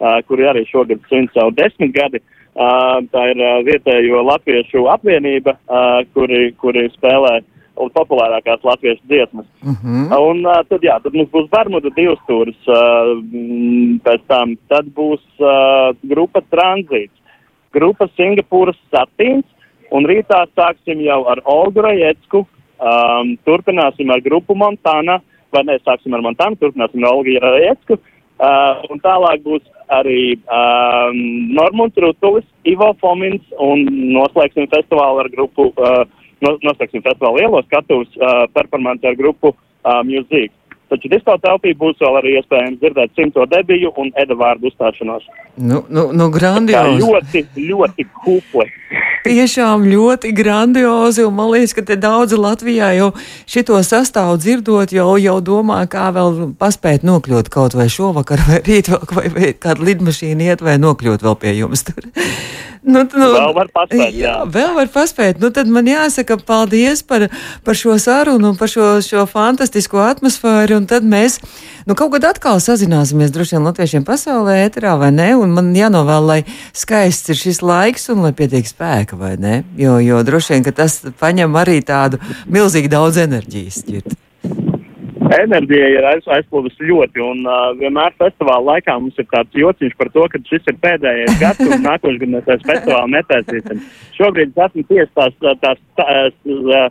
ā, 0.03 0.17
kuri 0.27 0.49
arī 0.51 0.65
šogad 0.67 0.99
svin 1.07 1.31
savu 1.31 1.55
desmitgadi. 1.55 2.19
Ā, 2.51 2.99
Tā 3.15 3.23
ir 3.31 3.39
ā, 3.39 3.53
vietējo 3.63 4.25
latviešu 4.27 4.83
apvienība, 4.91 5.55
ā, 5.71 6.03
kuri, 6.11 6.51
kuri 6.59 6.89
spēlē 6.91 7.39
populārākās 7.75 8.63
latviešu 8.65 9.01
dziesmas. 9.07 9.47
Mhm. 9.63 10.11
Un 10.17 10.45
uh, 10.45 10.61
tad, 10.67 10.83
jā, 10.83 10.97
tad 11.03 11.15
mums 11.15 11.31
būs 11.33 11.49
Bermuda 11.51 11.91
divas 11.95 12.19
stūris, 12.25 12.59
uh, 12.67 13.15
pēc 14.05 14.27
tam 14.27 14.55
tad 14.71 14.91
būs 14.95 15.23
uh, 15.39 15.91
grupa 16.03 16.43
Tranzīts, 16.51 17.15
grupa 17.73 18.07
Singapūras 18.17 18.79
Satīns, 18.91 19.47
un 19.91 20.07
rītā 20.07 20.45
sāksim 20.55 21.01
jau 21.03 21.23
ar 21.31 21.41
Olgu 21.45 21.83
Rajecku, 21.85 22.45
um, 22.79 23.35
turpināsim 23.47 24.11
ar 24.11 24.23
grupu 24.23 24.55
Montana, 24.55 25.21
vai 25.51 25.65
ne, 25.67 25.77
sāksim 25.83 26.15
ar 26.15 26.23
Montana, 26.23 26.59
turpināsim 26.59 27.03
ar 27.03 27.15
Olgu 27.15 27.37
Rajecku, 27.43 27.99
uh, 27.99 28.81
un 28.91 29.03
tālāk 29.03 29.43
būs 29.47 29.63
arī 29.91 30.37
um, 30.47 31.17
Normunds 31.57 31.99
Rutulis, 31.99 32.47
Ivo 32.67 32.93
Fomins, 33.01 33.43
un 33.59 33.83
noslēgsim 34.15 34.69
festivālu 34.71 35.25
ar 35.25 35.29
grupu, 35.33 35.71
uh, 35.75 36.05
nos- 36.45 36.61
noslēgsim 36.65 37.03
festivālu 37.05 37.41
lielos 37.41 37.67
skatuves 37.69 38.11
uh, 38.17 38.45
performanci 38.53 39.07
ar 39.07 39.17
grupu 39.19 39.53
uh, 39.53 40.01
Music. 40.07 40.51
Taču 40.91 41.07
disko 41.07 41.37
telpī 41.39 41.71
būs 41.79 42.01
vēl 42.03 42.17
arī 42.19 42.33
iespējams 42.35 42.81
dzirdēt 42.81 43.13
simto 43.15 43.45
debiju 43.47 43.93
un 44.01 44.09
Eda 44.19 44.35
vārdu 44.35 44.67
uzstāšanos. 44.67 45.23
Nu, 45.55 45.85
nu, 45.87 46.09
nu 46.11 46.25
Tā 46.27 46.33
grandiozi. 46.35 46.99
ļoti, 47.05 47.43
ļoti 47.69 48.07
kupli. 48.23 48.65
Tiešām 49.23 49.85
ļoti 49.87 50.33
grandiozi, 50.35 51.23
un 51.23 51.37
man 51.37 51.51
liekas, 51.53 51.75
ka 51.77 51.85
te 51.87 51.95
daudzi 51.95 52.39
Latvijā 52.41 52.89
jau 52.97 53.11
šito 53.47 53.79
sastāvu 53.87 54.35
dzirdot, 54.41 54.91
jau, 54.91 55.13
jau 55.21 55.37
domā, 55.39 55.79
kā 55.87 56.09
vēl 56.11 56.51
paspēt 56.59 57.07
nokļūt 57.07 57.51
kaut 57.53 57.77
vai 57.77 57.87
šovakar, 57.87 58.43
vai 58.49 58.59
rīt, 58.65 58.91
vai, 59.15 59.29
vai 59.31 59.53
kāda 59.55 59.87
lidmašīna 59.91 60.51
iet, 60.51 60.65
vai 60.65 60.75
nokļūt 60.81 61.23
vēl 61.23 61.39
pie 61.39 61.55
jums 61.61 61.87
tur. 61.87 62.11
Nu, 62.81 63.03
nu, 63.05 63.27
Vēl 63.29 63.51
var 63.53 63.67
paspēt, 63.69 64.15
jā. 64.17 64.39
Vēl 64.49 64.71
var 64.73 64.87
paspēt. 64.89 65.37
Nu, 65.41 65.51
tad 65.53 65.69
man 65.69 65.85
jāsaka 65.85 66.39
paldies 66.41 67.03
par, 67.05 67.27
par 67.65 67.77
šo 67.77 67.93
sarunu 68.01 68.51
un 68.51 68.57
par 68.57 68.71
šo, 68.73 68.95
šo 69.05 69.27
fantastisko 69.29 70.01
atmosfēru. 70.01 70.80
Un 70.81 70.87
tad 70.89 71.05
mēs 71.05 71.35
nu, 71.85 71.93
kaut 71.93 72.15
kad 72.15 72.25
atkal 72.31 72.57
sazināsimies 72.63 73.29
droši 73.33 73.57
vien 73.57 73.67
latviešiem 73.67 74.05
pasaulē, 74.07 74.55
ēterā 74.65 74.95
vai 74.97 75.11
ne. 75.13 75.27
Un 75.37 75.53
man 75.53 75.69
jānovēl, 75.77 76.25
lai 76.25 76.39
skaists 76.73 77.29
ir 77.29 77.37
šis 77.37 77.61
laiks 77.61 78.09
un 78.09 78.23
lai 78.25 78.31
pietiek 78.33 78.65
spēka 78.65 79.19
vai 79.19 79.35
ne. 79.37 79.59
Jo, 79.77 79.99
jo 80.01 80.23
droši 80.25 80.55
vien, 80.55 80.65
ka 80.65 80.73
tas 80.81 80.97
paņem 81.21 81.53
arī 81.61 81.83
tādu 81.85 82.17
milzīgi 82.49 82.89
daudz 82.89 83.21
enerģijas. 83.21 83.83
Ķirt. 83.85 84.17
Enerģija 85.31 85.91
ir 85.93 86.07
aiz, 86.09 86.25
aizplūdusi 86.33 86.89
ļoti, 86.89 87.21
un 87.23 87.45
uh, 87.45 87.69
vienmēr 87.77 88.17
festivāla 88.19 88.73
laikā 88.73 88.97
mums 88.97 89.21
ir 89.21 89.29
tāds 89.31 89.61
jociņš 89.61 89.93
par 90.01 90.09
to, 90.15 90.25
ka 90.33 90.41
šis 90.49 90.65
ir 90.67 90.79
pēdējais 90.81 91.37
gads, 91.39 91.61
un 91.61 91.85
nākošais 91.85 92.19
gads 92.23 92.33
mēs 92.33 92.49
aiz 92.55 92.65
festivāla 92.67 93.13
netaisīsim. 93.13 93.85
Šobrīd 94.17 94.51
es 94.51 94.65
esmu 94.65 94.83
tieši 94.89 95.13
tās, 95.21 95.37
tās, 95.61 95.79
tās 96.01 96.35
uh, 96.57 96.89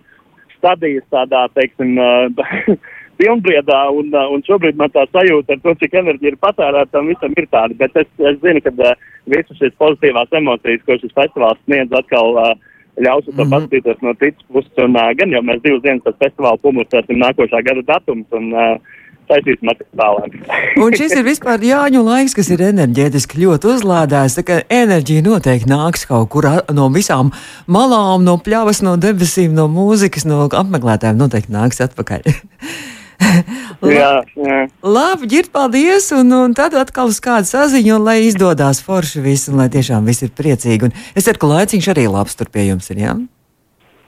stadijas 0.56 1.04
tādā, 1.12 1.42
teiksim, 1.58 1.98
uh, 2.00 2.78
pilnbriedā, 3.20 3.80
un, 3.92 4.10
uh, 4.14 4.26
un 4.34 4.44
šobrīd 4.46 4.78
man 4.80 4.92
tā 4.94 5.04
sajūta 5.12 5.56
ar 5.56 5.62
to, 5.64 5.76
cik 5.82 5.98
enerģija 6.00 6.32
ir 6.32 6.40
patērēta, 6.40 6.92
tam 6.96 7.10
visam 7.12 7.36
ir 7.36 7.48
tāda. 7.52 7.76
Bet 7.80 7.96
es, 8.00 8.08
es 8.32 8.40
zinu, 8.44 8.64
ka 8.64 8.72
uh, 8.72 9.06
visas 9.30 9.60
šīs 9.60 9.76
pozitīvās 9.80 10.32
emocijas, 10.40 10.84
ko 10.86 10.98
šis 11.02 11.16
festivāls 11.18 11.60
sniedz, 11.66 11.92
atkal 12.00 12.38
uh, 12.40 12.54
ļaus 13.00 13.26
to 13.26 13.32
mm 13.32 13.42
-hmm. 13.42 13.52
paskatīties 13.54 14.00
no 14.06 14.14
citas 14.22 14.48
puses. 14.52 14.72
Un, 14.86 14.96
uh, 14.96 15.12
gan 15.18 15.36
jau 15.36 15.44
mēs 15.44 15.62
divas 15.66 15.84
dienas 15.84 16.06
pēc 16.06 16.16
festivāla 16.24 16.64
publicēsim 16.64 17.22
nākošā 17.26 17.62
gada 17.68 17.86
datums. 17.92 18.26
Un, 18.32 18.52
uh, 18.54 18.98
un 20.82 20.94
šis 20.98 21.12
ir 21.14 21.22
vispār 21.22 21.62
Jāņu 21.62 22.02
laiks, 22.02 22.34
kas 22.34 22.50
ir 22.50 22.64
enerģētiski 22.66 23.38
ļoti 23.44 23.70
uzlādēts. 23.76 24.34
Tā 24.40 24.42
kā 24.46 24.56
enerģija 24.66 25.22
noteikti 25.22 25.70
nāks 25.70 26.06
kaut 26.10 26.28
kur 26.34 26.48
no 26.74 26.88
visām 26.90 27.30
malām, 27.70 28.24
no 28.26 28.38
pļavas, 28.42 28.82
no 28.82 28.96
debesīm, 28.98 29.54
no 29.54 29.68
mūzikas, 29.70 30.26
no 30.26 30.48
apmeklētājiem 30.48 31.20
noteikti 31.20 31.54
nāks 31.54 31.78
atpakaļ. 31.86 32.26
jā, 33.98 34.12
jā. 34.36 34.58
Labi, 34.84 35.28
ģirt, 35.30 35.50
paldies, 35.54 36.08
un, 36.16 36.32
un 36.36 36.54
tad 36.56 36.74
atkal 36.78 37.10
uz 37.12 37.20
kādu 37.22 37.48
saziņu, 37.48 37.98
un 37.98 38.06
lai 38.08 38.18
izdodas 38.26 38.82
forši 38.84 39.22
viss, 39.24 39.50
un 39.52 39.60
lai 39.60 39.68
tiešām 39.72 40.08
viss 40.08 40.24
ir 40.26 40.32
priecīgi. 40.36 40.88
Un 40.88 40.96
es 41.18 41.28
ceru, 41.28 41.40
ka 41.42 41.50
laiciņš 41.52 41.90
arī 41.94 42.06
labs 42.10 42.38
tur 42.38 42.50
pie 42.52 42.68
jums 42.70 42.90
ir, 42.94 43.02
jā? 43.04 43.14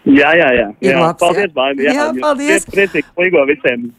Jā, 0.08 0.32
jā, 0.34 0.48
jā. 0.58 0.68
Jā. 0.82 0.98
labs, 0.98 1.20
paldies, 1.20 1.48
jā. 1.48 1.54
Baiba. 1.54 1.86
Jā, 1.86 1.94
Jā, 1.98 2.08
paldies. 2.22 2.68
Priecīgi 2.72 3.08
līgo 3.22 3.46
visiem. 3.50 3.90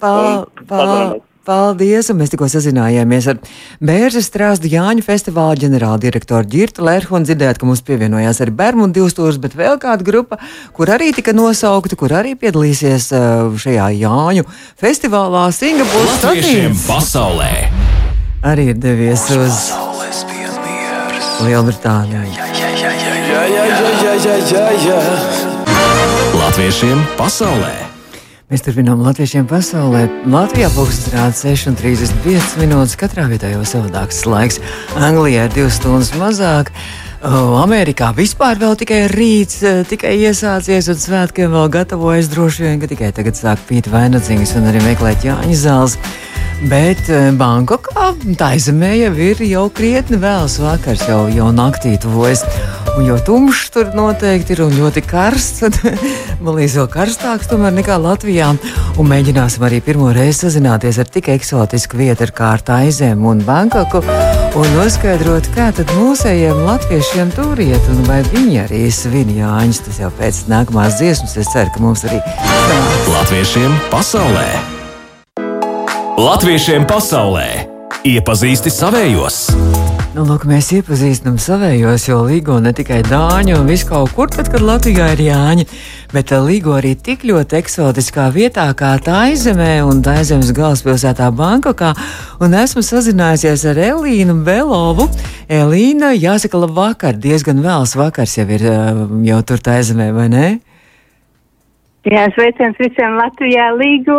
Pal, 0.00 0.20
Un 0.20 0.64
pal, 0.64 0.78
padomāt. 0.80 1.26
Paldies, 1.46 2.10
un 2.12 2.20
mēs 2.20 2.32
tikko 2.32 2.48
sazinājāmies 2.50 3.28
ar 3.32 3.38
Bēržas 3.84 4.28
strāstu 4.30 4.70
Jāņu 4.70 5.04
festivāla 5.06 5.56
ģenerāldirektoru 5.60 6.48
Girtu 6.50 6.84
Lērhu 6.86 7.16
un 7.18 7.26
dzirdējāt, 7.26 7.60
ka 7.60 7.68
mums 7.68 7.82
pievienojās 7.86 8.42
arī 8.44 8.54
Bermudu 8.60 9.00
divstūrs, 9.00 9.40
bet 9.42 9.56
vēl 9.58 9.80
kāda 9.82 10.06
grupa, 10.06 10.40
kur 10.76 10.92
arī 10.92 11.10
tika 11.16 11.34
nosaukta, 11.36 11.98
kur 12.00 12.14
arī 12.20 12.36
piedalīsies 12.40 13.10
uh, 13.16 13.52
šajā 13.60 13.90
Jāņu 14.00 14.46
festivālā 14.80 15.48
Singapūras 15.56 16.20
statīvs. 16.20 16.86
pasaulē! 16.88 17.52
Arī 18.46 18.70
ir 18.72 18.80
devies 18.80 19.26
uz 19.36 19.68
Lielbritāniju. 21.40 22.24
Latviešiem 26.40 27.06
pasaulē! 27.20 27.89
Mēs 28.50 28.64
turpinām 28.66 28.98
latviešiem 28.98 29.44
pasaulē. 29.46 30.08
Latvijā 30.26 30.66
pūkstens 30.74 31.12
rāda 31.12 31.36
6,35 31.38 32.56
minūtes. 32.58 32.96
Katrā 32.98 33.28
vietā 33.30 33.46
jau 33.52 33.60
savādāks 33.62 34.24
laiks. 34.26 34.58
Anglijā 34.98 35.44
ir 35.46 35.54
2 35.54 35.68
stundas 35.76 36.10
mazāk. 36.18 36.72
O, 37.22 37.60
Amerikā 37.60 38.08
vispār 38.16 38.58
vēl 38.58 38.74
tikai 38.80 39.04
rīts, 39.12 39.60
eh, 39.62 39.84
tikai 39.86 40.16
iesācies 40.24 40.90
un 40.90 40.98
svētkiem 40.98 41.54
vēl 41.54 41.70
gatavojas. 41.78 42.32
Droši 42.34 42.66
vien, 42.66 42.80
ka 42.82 42.90
tikai 42.90 43.12
tagad 43.14 43.38
sāk 43.38 43.62
pīt 43.70 43.86
vainagdziņas 43.86 44.56
un 44.58 44.66
arī 44.72 44.82
meklēt 44.82 45.22
Jāņa 45.30 45.60
zāles. 45.62 45.94
Bet 46.68 47.06
eh, 47.08 47.30
Bankokā 47.32 48.10
tā 48.36 48.50
zemē 48.60 48.90
jau 48.98 49.12
ir 49.16 49.38
jau 49.48 49.64
krietni 49.72 50.18
vēls 50.20 50.58
vakars, 50.60 51.06
jau, 51.08 51.22
jau 51.32 51.48
naktī 51.56 51.94
tuvojas. 52.00 52.42
Un 52.98 53.06
jo 53.06 53.16
tumšs 53.24 53.70
tur 53.72 53.92
noteikti 53.96 54.52
ir 54.52 54.64
un 54.66 54.74
ļoti 54.76 55.00
karsts, 55.06 55.62
tad 55.62 55.78
man 56.44 56.58
liekas, 56.58 56.76
vēl 56.76 56.88
karstāks 56.92 57.48
tomēr 57.48 57.72
nekā 57.78 57.96
Latvijā. 58.02 58.50
Un 59.00 59.08
mēģināsim 59.08 59.64
arī 59.64 59.78
pirmo 59.84 60.10
reizi 60.12 60.42
sazināties 60.44 60.98
ar 61.00 61.08
tik 61.08 61.30
eksotisku 61.32 62.00
vietu 62.00 62.26
ar 62.26 62.34
kārtu 62.36 62.74
aizēm 62.76 63.24
un 63.30 63.40
Bankoku 63.46 64.02
un 64.58 64.74
noskaidrot, 64.74 65.48
kā 65.54 65.70
tad 65.76 65.94
mūsējiem 65.96 66.60
latviešiem 66.66 67.30
tur 67.38 67.62
iet 67.62 67.88
un 67.94 68.02
vai 68.10 68.20
viņi 68.34 68.60
arī 68.66 68.82
svin 68.92 69.32
Jāņus. 69.38 69.80
Tas 69.86 70.02
jau 70.02 70.12
pēc 70.18 70.42
nākamās 70.50 70.98
dziesmas, 71.00 71.38
es 71.40 71.48
ceru, 71.54 71.72
ka 71.72 71.86
mums 71.86 72.04
arī 72.10 72.20
sanāks. 72.20 73.08
Latviešiem 73.14 73.80
pasaulē! 73.94 74.79
Latviešiem 76.20 76.82
pasaulē! 76.84 77.46
Iepazīsti 78.04 78.68
savējos! 78.68 79.36
Nu, 80.12 80.26
lūk, 80.28 80.42
mēs 80.50 80.66
iepazīstam 80.76 81.38
savējos, 81.40 82.04
jo 82.10 82.18
līgo 82.26 82.58
ne 82.60 82.74
tikai 82.76 82.98
dāņu 83.06 83.54
un 83.56 83.70
visu 83.70 83.88
kaut 83.88 84.12
kur, 84.12 84.28
tad, 84.28 84.50
kad 84.52 84.60
Latvijā 84.60 85.06
ir 85.14 85.22
jāņi, 85.30 85.64
bet 86.12 86.34
eh, 86.34 86.44
līgo 86.44 86.74
arī 86.76 86.92
tik 87.00 87.24
ļoti 87.30 87.56
eksotiskā 87.62 88.26
vietā 88.36 88.66
kā 88.76 88.92
tā 89.00 89.16
aizemē 89.30 89.78
un 89.88 90.04
tā 90.04 90.18
aizemes 90.20 90.52
galvaspilsētā 90.52 91.30
Bankokā. 91.40 91.94
Un 92.44 92.58
esmu 92.66 92.84
sazinājusies 92.84 93.64
ar 93.72 93.80
Elīnu 93.88 94.42
Belovu. 94.44 95.08
Elīna, 95.48 96.12
jāsaka, 96.20 96.60
labvakar, 96.66 97.16
diezgan 97.16 97.64
vēls 97.64 97.96
vakars 97.96 98.36
jau 98.36 98.50
ir 98.58 98.68
eh, 98.68 99.06
jau 99.30 99.40
tur 99.48 99.64
tā 99.64 99.80
aizemē, 99.80 100.12
vai 100.20 100.28
ne? 100.36 100.50
Jā, 102.08 102.22
sveiciens 102.32 102.78
visiem 102.80 103.12
Latvijā 103.18 103.66
līgo, 103.76 104.14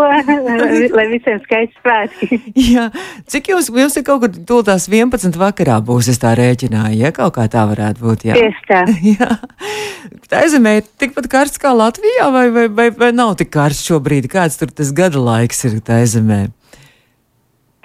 lai 0.97 1.05
visiem 1.09 1.39
skaisti 1.41 1.73
svētki. 1.81 2.37
Jā, 2.75 2.83
cik 3.25 3.47
jūs, 3.49 3.71
jums 3.73 3.95
ir 3.97 4.03
kaut 4.05 4.21
kur 4.21 4.29
tūlīt 4.35 4.67
tās 4.69 4.85
11 4.85 5.39
vakarā 5.41 5.79
būs, 5.87 6.11
es 6.13 6.19
tā 6.21 6.35
rēķināju, 6.37 6.99
ja 7.01 7.09
kaut 7.15 7.33
kā 7.39 7.47
tā 7.49 7.63
varētu 7.71 8.03
būt, 8.05 8.25
jā. 8.29 8.35
Tieši 8.37 8.67
tā. 8.69 8.81
Jā, 9.15 9.29
tā 10.29 10.43
zemē 10.53 10.75
ir 10.77 10.85
tikpat 11.01 11.25
karsts 11.33 11.57
kā 11.63 11.71
Latvijā, 11.73 12.27
vai, 12.35 12.43
vai, 12.53 12.67
vai, 12.69 12.85
vai 13.01 13.09
nav 13.17 13.33
tik 13.39 13.49
karsts 13.55 13.89
šobrīd? 13.89 14.27
Kāds 14.29 14.59
tur 14.61 14.69
tas 14.69 14.91
gada 14.93 15.17
laiks 15.17 15.65
ir 15.71 15.79
tā 15.81 15.97
zemē? 16.13 16.43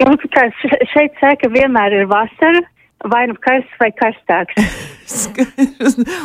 Mums 0.05 0.27
kā 0.29 0.43
še- 0.61 0.83
šeit 0.93 1.17
saka, 1.17 1.49
vienmēr 1.49 1.95
ir 2.03 2.05
vasara, 2.11 2.61
vai 3.09 3.23
nu 3.31 3.33
karsts 3.41 3.81
vai 3.81 3.89
karstāks. 3.97 4.61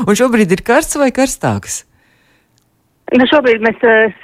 Un 0.04 0.12
šobrīd 0.20 0.52
ir 0.58 0.60
karsts 0.66 1.00
vai 1.00 1.08
karstāks? 1.14 1.86
Nu, 3.12 3.26
šobrīd 3.28 3.60
mēs 3.64 3.82
uh, 3.84 4.14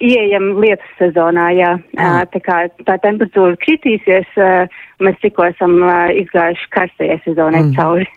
ieejam 0.00 0.54
lietus 0.62 0.96
sezonā, 0.96 1.50
jā. 1.52 1.74
Uh, 1.98 2.22
tā 2.32 2.40
kā 2.44 2.62
tā 2.88 2.96
temperatūra 3.04 3.58
kritīsies, 3.60 4.30
uh, 4.40 4.80
mēs 5.04 5.20
tikko 5.20 5.50
esam 5.50 5.76
uh, 5.82 6.08
izgājuši 6.16 6.70
karstajai 6.72 7.20
sezonai 7.26 7.66
mm. 7.66 7.76
cauri. 7.76 8.08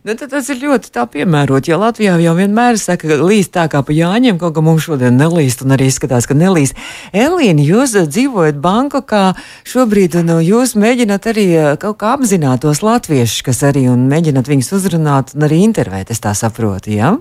Nu, 0.00 0.14
tas 0.16 0.46
ir 0.48 0.62
ļoti 0.62 0.88
tā 0.94 1.02
piemērot, 1.12 1.66
jo 1.68 1.76
Latvijā 1.76 2.14
jau 2.22 2.32
vienmēr 2.38 2.78
saka, 2.80 3.04
ka 3.04 3.18
līst 3.20 3.52
tā 3.52 3.66
kā 3.68 3.82
pa 3.84 3.92
jāņem, 3.92 4.38
kaut 4.40 4.54
kā 4.56 4.62
mums 4.64 4.86
šodien 4.86 5.18
nelīst, 5.20 5.60
un 5.60 5.74
arī 5.76 5.90
izskatās, 5.90 6.24
ka 6.24 6.32
nelīst. 6.40 6.78
Elīna, 7.12 7.60
jūs 7.60 7.92
dzīvojat 8.08 8.62
Bankokā 8.64 9.34
šobrīd, 9.68 10.16
un 10.22 10.32
eh, 10.38 10.40
jūs 10.48 10.72
mēģināt 10.80 11.28
arī 11.34 11.46
kaut 11.82 12.00
kā 12.00 12.14
apzināt 12.16 12.64
tos 12.64 12.80
latviešus, 12.80 13.44
kas 13.44 13.60
arī, 13.68 13.84
un 13.92 14.08
mēģināt 14.08 14.48
viņus 14.48 14.72
uzrunāt 14.80 15.36
un 15.36 15.44
arī 15.50 15.60
intervēt, 15.68 16.14
es 16.14 16.24
tā 16.24 16.32
saprotu, 16.38 16.96
jā? 16.96 17.18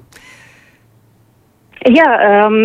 Jā, 1.88 2.08
um, 2.44 2.56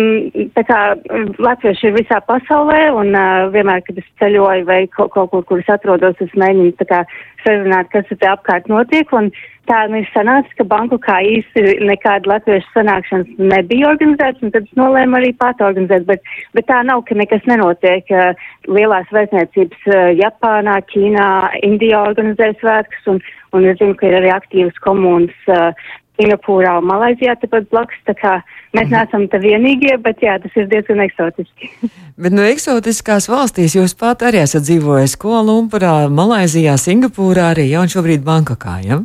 tā 0.57 0.63
kā 0.67 0.77
um, 0.97 1.29
latvieši 1.39 1.87
ir 1.87 1.93
visā 1.95 2.17
pasaulē, 2.27 2.81
un 2.99 3.13
uh, 3.15 3.45
vienmēr, 3.53 3.79
kad 3.87 4.01
es 4.01 4.07
ceļoju 4.19 4.65
vai 4.67 4.81
kaut, 4.91 5.13
kaut 5.13 5.31
kur, 5.31 5.45
kur 5.47 5.61
es 5.63 5.71
atrodos, 5.71 6.19
es 6.19 6.33
mēģinu 6.35 6.73
tā 6.81 6.87
kā 6.89 6.99
sarunāt, 7.45 7.87
kas 7.93 8.11
te 8.11 8.27
apkārt 8.27 8.67
notiek, 8.67 9.07
un 9.15 9.29
tā 9.71 9.85
nu 9.87 10.01
ir 10.01 10.11
sanācis, 10.11 10.51
ka 10.59 10.67
banku 10.67 10.99
kā 10.99 11.21
īsti 11.23 11.77
nekāda 11.87 12.33
latviešu 12.33 12.67
sanākšanas 12.75 13.39
nebija 13.39 13.93
organizēts, 13.93 14.43
un 14.43 14.51
tad 14.51 14.67
es 14.67 14.75
nolēmu 14.75 15.21
arī 15.21 15.31
pat 15.39 15.63
organizēt, 15.63 16.03
bet, 16.11 16.31
bet 16.57 16.67
tā 16.67 16.83
nav, 16.83 17.05
ka 17.07 17.15
nekas 17.15 17.47
nenotiek. 17.47 18.11
Uh, 18.11 18.47
lielās 18.67 19.07
vēstniecības 19.15 19.91
uh, 19.93 20.09
Japānā, 20.19 20.81
Ķīnā, 20.91 21.29
Indijā 21.63 22.03
organizē 22.11 22.51
svētkus, 22.59 23.11
un, 23.13 23.23
un 23.55 23.71
es 23.71 23.79
zinu, 23.79 23.95
ka 23.95 24.11
ir 24.11 24.19
arī 24.19 24.35
aktīvas 24.35 24.83
komunas 24.83 25.53
uh, 25.55 25.71
Singapūrā 26.15 26.77
un 26.79 26.87
Malaizijā 26.87 27.35
tepat 27.41 27.67
blakus, 27.71 27.99
tā 28.07 28.15
kā 28.17 28.37
mēs 28.75 28.89
neesam 28.91 29.27
te 29.31 29.39
vienīgie, 29.43 29.97
bet 30.03 30.23
jā, 30.23 30.37
tas 30.43 30.55
ir 30.55 30.69
diezgan 30.71 31.03
eksotiski. 31.05 31.71
Bet 32.23 32.31
no 32.31 32.45
eksotiskās 32.47 33.27
valstīs 33.27 33.73
jūs 33.75 33.91
pat 33.99 34.23
arī 34.23 34.39
esat 34.45 34.63
dzīvojis 34.63 35.17
Kolumbūrā, 35.19 36.05
Malaizijā, 36.07 36.77
Singapūrā 36.79 37.49
arī, 37.51 37.67
ja, 37.73 37.81
un 37.83 37.91
šobrīd 37.91 38.23
Bankokā, 38.23 38.77
ja? 38.87 39.01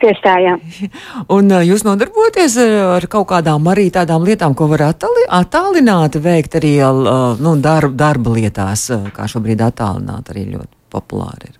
Tieši 0.00 0.22
tā, 0.24 0.36
jā. 0.40 0.54
Un 1.36 1.50
uh, 1.52 1.64
jūs 1.66 1.84
nodarbojaties 1.84 2.56
uh, 2.62 2.74
ar 2.94 3.06
kaut 3.10 3.28
kādām 3.34 3.66
arī 3.72 3.90
tādām 3.92 4.24
lietām, 4.24 4.54
ko 4.56 4.70
var 4.70 4.86
attali, 4.92 5.26
attālināti 5.28 6.22
veikt 6.24 6.56
arī 6.60 6.76
uh, 6.86 7.34
nu, 7.42 7.56
darba, 7.60 7.92
darba 8.06 8.36
lietās, 8.38 8.86
kā 9.16 9.28
šobrīd 9.28 9.66
attālināt 9.66 10.32
arī 10.32 10.46
ļoti 10.54 10.72
populāri 10.94 11.50
ir. 11.50 11.59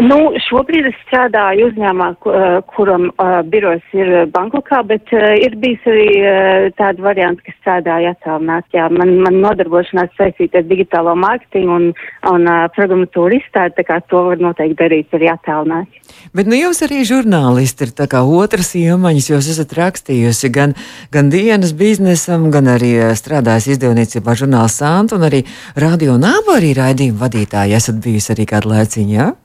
Nu, 0.00 0.16
šobrīd 0.40 0.86
es 0.88 0.96
strādāju 1.04 1.66
uzņēmumā, 1.68 2.06
uh, 2.24 2.44
kuram 2.72 3.10
uh, 3.10 3.42
birojas 3.44 3.84
ir 3.92 4.12
Bankokā, 4.32 4.78
bet 4.88 5.10
uh, 5.12 5.34
ir 5.36 5.52
bijis 5.60 5.84
arī 5.90 6.06
uh, 6.16 6.68
tāda 6.78 7.04
varianta, 7.04 7.44
ka 7.44 7.52
strādāju 7.58 8.12
attālināt. 8.14 8.64
Jā, 8.72 8.86
man, 8.88 9.12
man 9.20 9.36
nodarbošanās 9.42 10.14
saistīta 10.16 10.62
ar 10.62 10.68
digitālo 10.70 11.12
mārketingu 11.20 11.76
un, 11.76 11.84
un 12.30 12.48
uh, 12.48 12.62
programmatūru 12.72 13.36
izstādi, 13.36 13.76
tā 13.76 13.84
kā 13.90 13.98
to 14.08 14.22
var 14.30 14.40
noteikti 14.40 14.78
darīt 14.80 15.12
arī 15.18 15.28
attālināt. 15.34 16.00
Bet 16.32 16.48
nu, 16.48 16.56
jūs 16.56 16.80
arī 16.86 17.02
žurnālisti 17.08 17.90
ir 17.90 17.94
tā 18.00 18.08
kā 18.08 18.24
otras 18.24 18.72
iemaņas, 18.78 19.28
jūs 19.34 19.52
esat 19.52 19.76
rakstījusi 19.76 20.52
gan, 20.56 20.72
gan 21.12 21.28
dienas 21.32 21.76
biznesam, 21.76 22.48
gan 22.54 22.72
arī 22.78 22.94
strādājis 23.18 23.74
izdevniecībā 23.76 24.40
žurnāls 24.40 24.80
Santa 24.80 25.20
un 25.20 25.28
arī 25.28 25.44
radio 25.76 26.16
nāba 26.20 26.56
arī 26.56 26.72
raidījumu 26.80 27.20
vadītāji 27.20 27.76
esat 27.76 28.00
bijusi 28.00 28.32
arī 28.32 28.48
kādu 28.56 28.72
laiciņu, 28.72 29.16
jā? 29.20 29.30
Ja? 29.30 29.41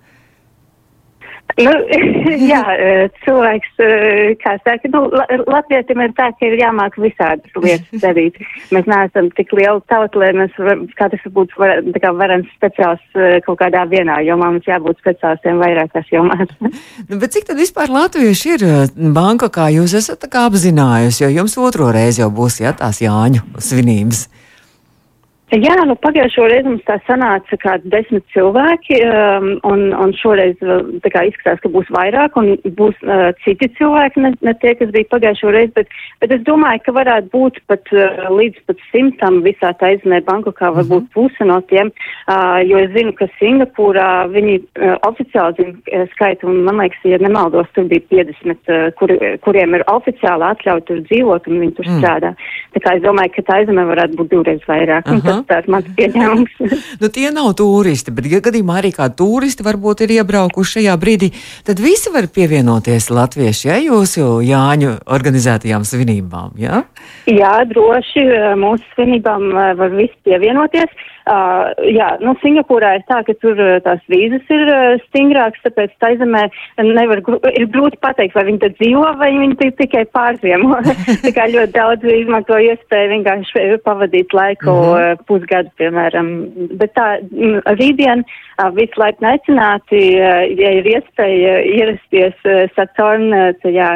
Nu, 1.58 1.72
jā, 2.52 2.62
cilvēks, 3.24 3.80
kā 4.44 4.54
saka, 4.66 4.92
nu, 4.94 5.08
latvietim 5.48 6.04
ir 6.04 6.14
tā, 6.18 6.28
ka 6.38 6.46
ir 6.50 6.58
jāmāk 6.60 6.98
visādas 7.02 7.56
lietas 7.58 8.04
darīt. 8.04 8.38
Mēs 8.76 8.90
neesam 8.90 9.32
tik 9.38 9.56
liela 9.58 9.80
tauta, 9.90 10.22
lai 10.22 10.34
mēs 10.38 10.54
katrs 11.00 11.26
būtu 11.34 11.58
var, 11.62 11.82
kā 12.04 12.12
varams 12.20 12.52
speciāls 12.60 13.04
kaut 13.48 13.62
kādā 13.64 13.88
vienā 13.90 14.20
jomā. 14.28 14.52
Mums 14.54 14.70
jābūt 14.70 15.02
speciālistiem 15.02 15.62
vairākās 15.64 16.14
jomās. 16.14 16.54
nu, 17.10 17.18
bet 17.18 17.34
cik 17.34 17.50
tad 17.50 17.62
vispār 17.62 17.92
latvieši 17.96 18.54
ir 18.58 18.68
banka, 19.16 19.50
kā 19.54 19.72
jūs 19.74 19.98
esat 19.98 20.22
tā 20.26 20.32
kā 20.34 20.46
apzinājusi, 20.52 21.24
jo 21.26 21.34
jums 21.42 21.58
otro 21.58 21.90
reizi 21.96 22.22
jau 22.22 22.30
būs, 22.34 22.62
jā, 22.62 22.76
tās 22.78 23.02
Jāņu 23.02 23.46
svinības? 23.64 24.28
Jā, 25.48 25.78
nu 25.88 25.94
pagājušo 26.04 26.44
reizi 26.52 26.68
mums 26.68 26.82
tā 26.84 26.98
sanāca 27.08 27.56
kā 27.62 27.78
desmit 27.88 28.26
cilvēki, 28.34 28.98
um, 29.08 29.46
un, 29.64 29.84
un 29.96 30.12
šoreiz 30.20 30.58
tā 30.60 31.12
kā 31.14 31.22
izskatās, 31.30 31.62
ka 31.64 31.70
būs 31.72 31.88
vairāk, 31.96 32.36
un 32.36 32.58
būs 32.76 32.98
uh, 33.08 33.30
citi 33.46 33.70
cilvēki, 33.78 34.26
ne, 34.26 34.34
ne 34.44 34.54
tie, 34.60 34.74
kas 34.76 34.92
bija 34.92 35.08
pagājušo 35.14 35.54
reizi, 35.56 35.72
bet, 35.78 35.96
bet 36.20 36.34
es 36.36 36.44
domāju, 36.44 36.82
ka 36.84 36.96
varētu 36.98 37.32
būt 37.32 37.62
pat 37.72 37.94
uh, 37.96 38.26
līdz 38.36 38.60
pat 38.68 38.84
simtam 38.90 39.38
visā 39.46 39.72
tā 39.80 39.94
izmē 39.96 40.20
banku, 40.28 40.52
kā 40.52 40.68
varbūt 40.68 41.06
mm 41.06 41.08
-hmm. 41.08 41.14
puse 41.16 41.48
no 41.48 41.62
tiem, 41.72 41.94
uh, 42.28 42.60
jo 42.68 42.84
es 42.84 42.92
zinu, 42.92 43.16
ka 43.16 43.30
Singapūrā 43.40 44.28
viņi 44.36 44.60
uh, 44.60 44.98
oficiāli 45.08 45.56
zina 45.64 46.06
skaitu, 46.12 46.52
un 46.52 46.68
man 46.68 46.84
liekas, 46.84 47.00
ja 47.08 47.22
nemaldos, 47.24 47.72
tur 47.72 47.88
bija 47.88 48.04
50, 48.12 48.68
uh, 48.68 48.92
kur, 49.00 49.16
kuriem 49.40 49.80
ir 49.80 49.88
oficiāli 49.88 50.44
atļauti 50.52 50.88
tur 50.92 51.00
dzīvot, 51.08 51.48
un 51.48 51.60
viņi 51.60 51.76
tur 51.80 51.88
mm. 51.88 51.98
strādā. 52.04 52.36
Tā 52.76 52.84
kā 52.84 52.98
es 53.00 53.02
domāju, 53.08 53.32
ka 53.36 53.48
tā 53.48 53.64
izmē 53.64 53.88
varētu 53.96 54.20
būt 54.20 54.30
divreiz 54.36 54.62
vairāk. 54.68 55.08
Uh 55.08 55.24
-huh 55.24 55.37
tāds 55.48 55.70
mans 55.72 55.90
pieņēmums. 55.98 56.56
nu, 57.02 57.10
tie 57.14 57.28
nav 57.36 57.52
turisti, 57.60 58.14
bet, 58.16 58.30
ja 58.32 58.42
gadījumā 58.44 58.80
arī 58.82 58.94
kā 58.96 59.10
turisti 59.14 59.66
varbūt 59.68 60.06
ir 60.06 60.16
iebraukuši 60.20 60.78
šajā 60.78 60.96
brīdī, 61.02 61.32
tad 61.68 61.82
visi 61.84 62.14
var 62.14 62.30
pievienoties 62.34 63.10
latvieši, 63.14 63.68
ja 63.70 63.78
jūsu 63.82 64.40
Jāņu 64.48 64.96
organizētajām 65.18 65.86
svinībām, 65.88 66.56
jā? 66.62 66.84
Jā, 67.30 67.54
droši 67.70 68.26
mūsu 68.60 68.86
svinībām 68.96 69.52
var 69.54 69.94
visi 69.96 70.16
pievienoties. 70.28 71.08
Uh, 71.28 71.74
jā, 71.92 72.08
nu, 72.24 72.32
Singapūrā 72.40 72.94
ir 72.96 73.02
tā, 73.10 73.18
ka 73.28 73.34
tur 73.42 73.60
tās 73.84 74.00
vīzas 74.08 74.48
ir 74.54 74.70
uh, 74.72 75.02
stingrākas, 75.10 75.60
tāpēc 75.66 75.92
tā 76.00 76.14
zemē 76.22 76.46
nevar, 76.88 77.20
ir 77.52 77.66
grūti 77.74 78.00
pateikt, 78.00 78.36
vai 78.38 78.46
viņi 78.48 78.62
tur 78.62 78.72
dzīvo, 78.78 79.04
vai 79.20 79.34
viņi 79.36 79.72
tikai 79.82 80.06
pārziemo. 80.16 80.80
tā 81.26 81.34
kā 81.36 81.50
ļoti 81.52 81.76
daudz 81.76 82.08
izmanto 82.14 82.60
iespēju 82.64 83.12
vienkārši 83.12 83.66
pavadīt 83.84 84.36
laiku 84.38 84.72
mm 84.72 84.94
-hmm. 84.94 85.24
pusgadu, 85.28 85.74
piemēram. 85.82 86.30
Bet 86.80 86.96
tā, 86.96 87.08
rītdien 87.76 88.24
uh, 88.24 88.72
visu 88.78 89.04
laiku 89.04 89.28
neicināti, 89.28 90.02
uh, 90.22 90.48
ja 90.48 90.72
ir 90.80 90.88
iespēja 90.96 91.60
ierasties 91.74 92.40
uh, 92.48 92.72
Saturn 92.76 93.36
tajā 93.66 93.92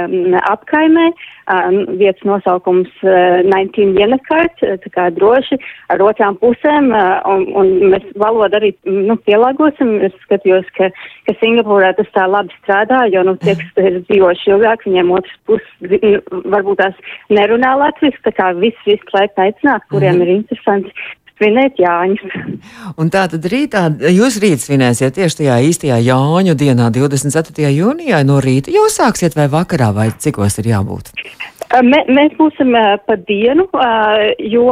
apkaimē, 0.51 1.07
uh, 1.15 1.71
vietas 1.95 2.27
nosaukums 2.27 2.91
uh, 3.07 3.39
19 3.47 3.95
Jenekart, 3.99 4.59
tā 4.59 4.89
kā 4.91 5.09
droši 5.15 5.61
ar 5.87 6.03
otrām 6.03 6.35
pusēm. 6.43 6.91
Uh, 6.91 7.20
un, 7.27 7.45
un 7.57 7.71
mēs 7.93 8.05
valodu 8.19 8.59
arī 8.59 8.71
nu, 8.87 9.17
pielāgosim. 9.27 9.93
Es 10.07 10.15
skatījos, 10.25 10.67
ka, 10.77 10.89
ka 11.27 11.35
Singapūrā 11.39 11.93
tas 11.97 12.09
tā 12.15 12.27
labi 12.29 12.53
strādā, 12.61 13.03
jo 13.13 13.23
nu, 13.27 13.37
tie, 13.41 13.55
kas 13.59 13.81
ir 13.83 14.01
dzīvojuši 14.09 14.53
ilgāk, 14.55 14.85
viņiem 14.87 15.15
otrs 15.17 15.39
puses 15.49 16.03
nu, 16.03 16.41
varbūt 16.53 16.81
tās 16.83 17.17
nerunā 17.33 17.73
latviski, 17.85 18.23
tā 18.27 18.35
kā 18.37 18.51
viss 18.59 18.87
visu 18.87 19.17
laiku 19.17 19.45
aicināt, 19.45 19.87
kuriem 19.93 20.19
mm. 20.19 20.25
ir 20.25 20.33
interesanti 20.39 20.95
svinēt 21.41 21.79
Jāņus. 21.81 22.35
Un 23.01 23.09
tā 23.13 23.25
tad 23.31 23.45
rītā, 23.49 23.87
jūs 24.13 24.37
rīt 24.43 24.61
svinēsiet 24.61 25.17
tieši 25.17 25.41
tajā 25.41 25.57
īstajā 25.69 25.97
Jāņu 26.05 26.57
dienā, 26.57 26.91
24. 26.93 27.71
jūnijā 27.73 28.21
no 28.27 28.37
rīta. 28.43 28.73
Jūs 28.73 28.99
sāksiet 29.01 29.37
vai 29.37 29.49
vakarā, 29.51 29.91
vai 29.95 30.11
cikos 30.13 30.61
ir 30.61 30.71
jābūt? 30.75 31.13
Mē, 31.71 32.01
mēs 32.11 32.33
būsim 32.35 32.75
pa 33.07 33.15
dienu, 33.29 33.67
jo 34.51 34.67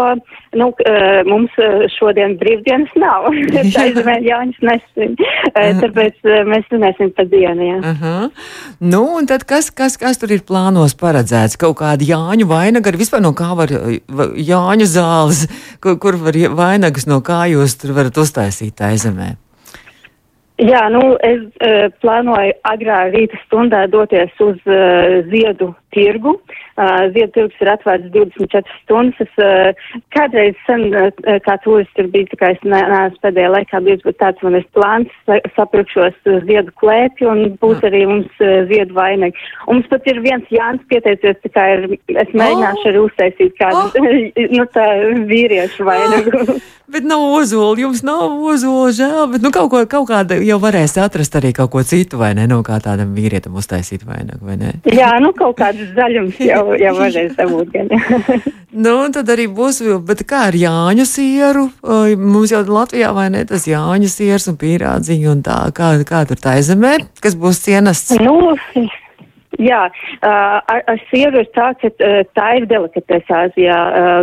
nu, 0.57 0.69
uh, 0.71 1.19
mums 1.29 1.53
šodien 1.95 2.37
brīvdienas 2.39 2.93
nav. 2.99 3.29
Tā 3.75 3.87
ir 3.91 3.99
Jānis 4.25 4.59
nesvin. 4.65 5.17
Tāpēc 5.55 6.23
mēs 6.49 6.67
svinēsim 6.69 7.11
pa 7.17 7.25
dienu. 7.29 7.67
Jā. 7.67 7.77
Uh 7.79 8.01
-huh. 8.03 8.29
Nu, 8.79 9.03
un 9.17 9.27
tad 9.27 9.43
kas, 9.43 9.69
kas, 9.71 9.97
kas 9.97 10.17
tur 10.17 10.31
ir 10.31 10.45
plānos 10.47 10.95
paredzēts? 10.95 11.57
Kaut 11.57 11.77
kāda 11.81 12.03
Jāņu 12.03 12.47
vainaga, 12.47 12.91
vispār 12.91 13.21
no 13.21 13.33
kā 13.33 13.55
var 13.55 13.69
Jāņu 14.35 14.85
zāles, 14.85 15.47
kur, 15.81 15.99
kur 15.99 16.15
var 16.15 16.33
vainagas, 16.55 17.07
no 17.07 17.21
kā 17.21 17.45
jūs 17.51 17.77
tur 17.81 17.93
varat 17.93 18.17
uztaisīt 18.17 18.81
aizemē? 18.81 19.35
Jā, 20.59 20.81
nu, 20.91 20.99
es 21.23 21.39
uh, 21.63 21.87
plānoju 22.03 22.51
agrā 22.67 23.05
rīta 23.13 23.37
stundā 23.45 23.85
doties 23.87 24.33
uz 24.43 24.57
uh, 24.67 25.21
ziedu 25.31 25.69
tirgu. 25.95 26.35
Uh, 26.79 27.09
ziedu 27.15 27.33
tirgus 27.35 27.63
ir 27.63 27.71
atvērts 27.73 28.11
24 28.13 28.77
stundas. 28.83 29.19
Es 29.25 29.41
uh, 29.43 29.89
kādreiz 30.15 30.55
sen, 30.67 30.85
uh, 30.93 31.09
kā 31.45 31.57
turists, 31.65 31.97
ir 31.99 32.11
bijis, 32.13 32.29
tā 32.33 32.39
kā 32.43 32.53
es 32.55 32.61
neesmu 32.63 33.23
pēdējā 33.25 33.51
laikā 33.55 33.83
bijis, 33.87 34.05
bet 34.05 34.19
tāds 34.21 34.45
man 34.45 34.59
ir 34.59 34.67
plāns, 34.77 35.17
sapirkšos 35.57 36.15
uh, 36.29 36.39
ziedu 36.47 36.73
klēpi 36.79 37.27
un 37.27 37.45
būs 37.63 37.83
arī 37.89 38.05
mums 38.09 38.43
uh, 38.43 38.61
ziedu 38.71 38.95
vainagi. 38.95 39.49
Un 39.67 39.79
mums 39.79 39.87
pat 39.91 40.07
ir 40.11 40.19
viens 40.23 40.49
Jānis 40.51 40.83
pieteicies, 40.91 41.39
tā 41.45 41.53
kā 41.55 41.67
ir, 41.75 41.85
es 42.15 42.33
mēģināšu 42.35 42.83
oh! 42.83 42.89
arī 42.91 43.05
uztaisīt 43.05 43.55
kādu, 43.59 43.85
oh! 43.87 44.27
nu, 44.57 44.67
tā 44.75 44.89
vīriešu 45.29 45.87
vainagu. 45.87 46.43
Oh! 46.43 46.67
Bet 46.89 47.05
nav 47.05 47.21
ozola, 47.21 47.77
jums 47.77 48.01
nav 48.01 48.31
ozola, 48.49 48.89
žēl, 48.97 49.27
bet 49.29 49.43
nu, 49.45 49.51
kaut, 49.53 49.67
ko, 49.69 49.83
kaut 49.85 50.07
kāda 50.09 50.39
jau 50.41 50.57
varēs 50.61 50.95
atrast 50.97 51.35
arī 51.37 51.51
kaut 51.53 51.69
ko 51.75 51.83
citu, 51.85 52.17
vai 52.17 52.31
ne? 52.33 52.47
No 52.49 52.63
kā 52.65 52.79
tādam 52.81 53.11
vīrietim 53.13 53.53
uztaisīt 53.61 54.07
vainagu, 54.07 54.41
vai 54.47 54.55
ne? 54.57 54.71
Jā, 54.89 55.11
nu 55.21 55.29
kaut 55.37 55.59
kādas 55.79 55.95
zaļums 55.95 56.39
jau, 56.43 56.63
jau 56.77 56.93
varēs 56.97 57.35
dabūt 57.37 57.75
nu, 58.85 58.95
tad 59.13 59.29
arī 59.29 59.47
būs, 59.47 59.81
bet 60.05 60.23
kā 60.27 60.47
ar 60.49 60.55
Jāņu 60.55 61.05
sieru? 61.05 61.69
Mums 62.17 62.51
jau 62.51 62.63
Latvijā, 62.67 63.11
vai 63.15 63.29
ne, 63.29 63.45
tas 63.45 63.67
Jāņu 63.67 64.09
siers 64.09 64.47
un 64.51 64.57
pīrādziņu 64.59 65.31
un 65.31 65.43
tā, 65.43 65.59
kā, 65.75 65.95
kā 66.07 66.25
tur 66.29 66.39
tā 66.39 66.59
zemē, 66.61 66.97
kas 67.21 67.37
būs 67.39 67.63
cienasts? 67.65 68.17
Nu, 68.19 68.55
Jā, 69.59 69.81
ar, 70.23 70.83
ar 70.87 70.99
sieru 71.09 71.41
ir 71.43 71.49
tā, 71.55 71.73
ka 71.81 71.89
tā 72.37 72.47
ir 72.55 72.67
delikatesa 72.69 73.43
Āzijā. 73.45 73.79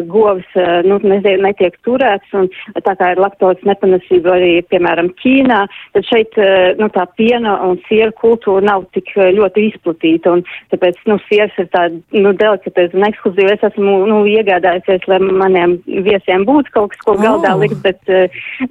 Govs, 0.09 0.49
nu, 0.87 0.96
netiek 1.05 1.77
turēts, 1.85 2.33
un 2.37 2.49
tā 2.87 2.94
kā 2.96 3.11
ir 3.12 3.20
laktozes 3.20 3.64
nepanesība 3.68 4.37
arī, 4.37 4.53
piemēram, 4.70 5.11
Ķīnā, 5.20 5.59
tad 5.92 6.09
šeit, 6.09 6.38
nu, 6.81 6.88
tā 6.94 7.05
piena 7.20 7.59
un 7.66 7.77
siera 7.85 8.14
kultūra 8.16 8.64
nav 8.64 8.87
tik 8.96 9.12
ļoti 9.16 9.66
izplatīta, 9.70 10.38
un 10.38 10.44
tāpēc, 10.72 11.03
nu, 11.11 11.18
sieras 11.29 11.61
ir 11.61 11.68
tā, 11.75 11.85
nu, 12.16 12.33
delikatesa 12.37 12.96
un 12.96 13.07
ekskluzīva. 13.11 13.59
Es 13.59 13.68
esmu, 13.70 13.99
nu, 14.09 14.22
iegādājusies, 14.31 15.05
lai 15.11 15.20
maniem 15.27 15.77
viesiem 15.85 16.49
būtu 16.49 16.72
kaut 16.75 16.94
kas, 16.94 17.05
ko 17.05 17.16
galdā 17.20 17.53
oh. 17.55 17.61
likt, 17.61 17.79
bet, 17.85 18.01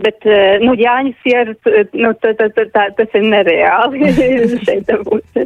bet, 0.01 0.29
nu, 0.65 0.73
Jāņa 0.81 1.13
siera, 1.21 1.55
nu, 1.93 2.15
tā, 2.21 2.33
tā, 2.41 2.49
tā, 2.57 2.67
tā, 2.73 2.89
tas 2.97 3.15
ir 3.17 3.29
nereāli 3.29 4.11
šeit 4.65 4.91
būt. 5.05 5.45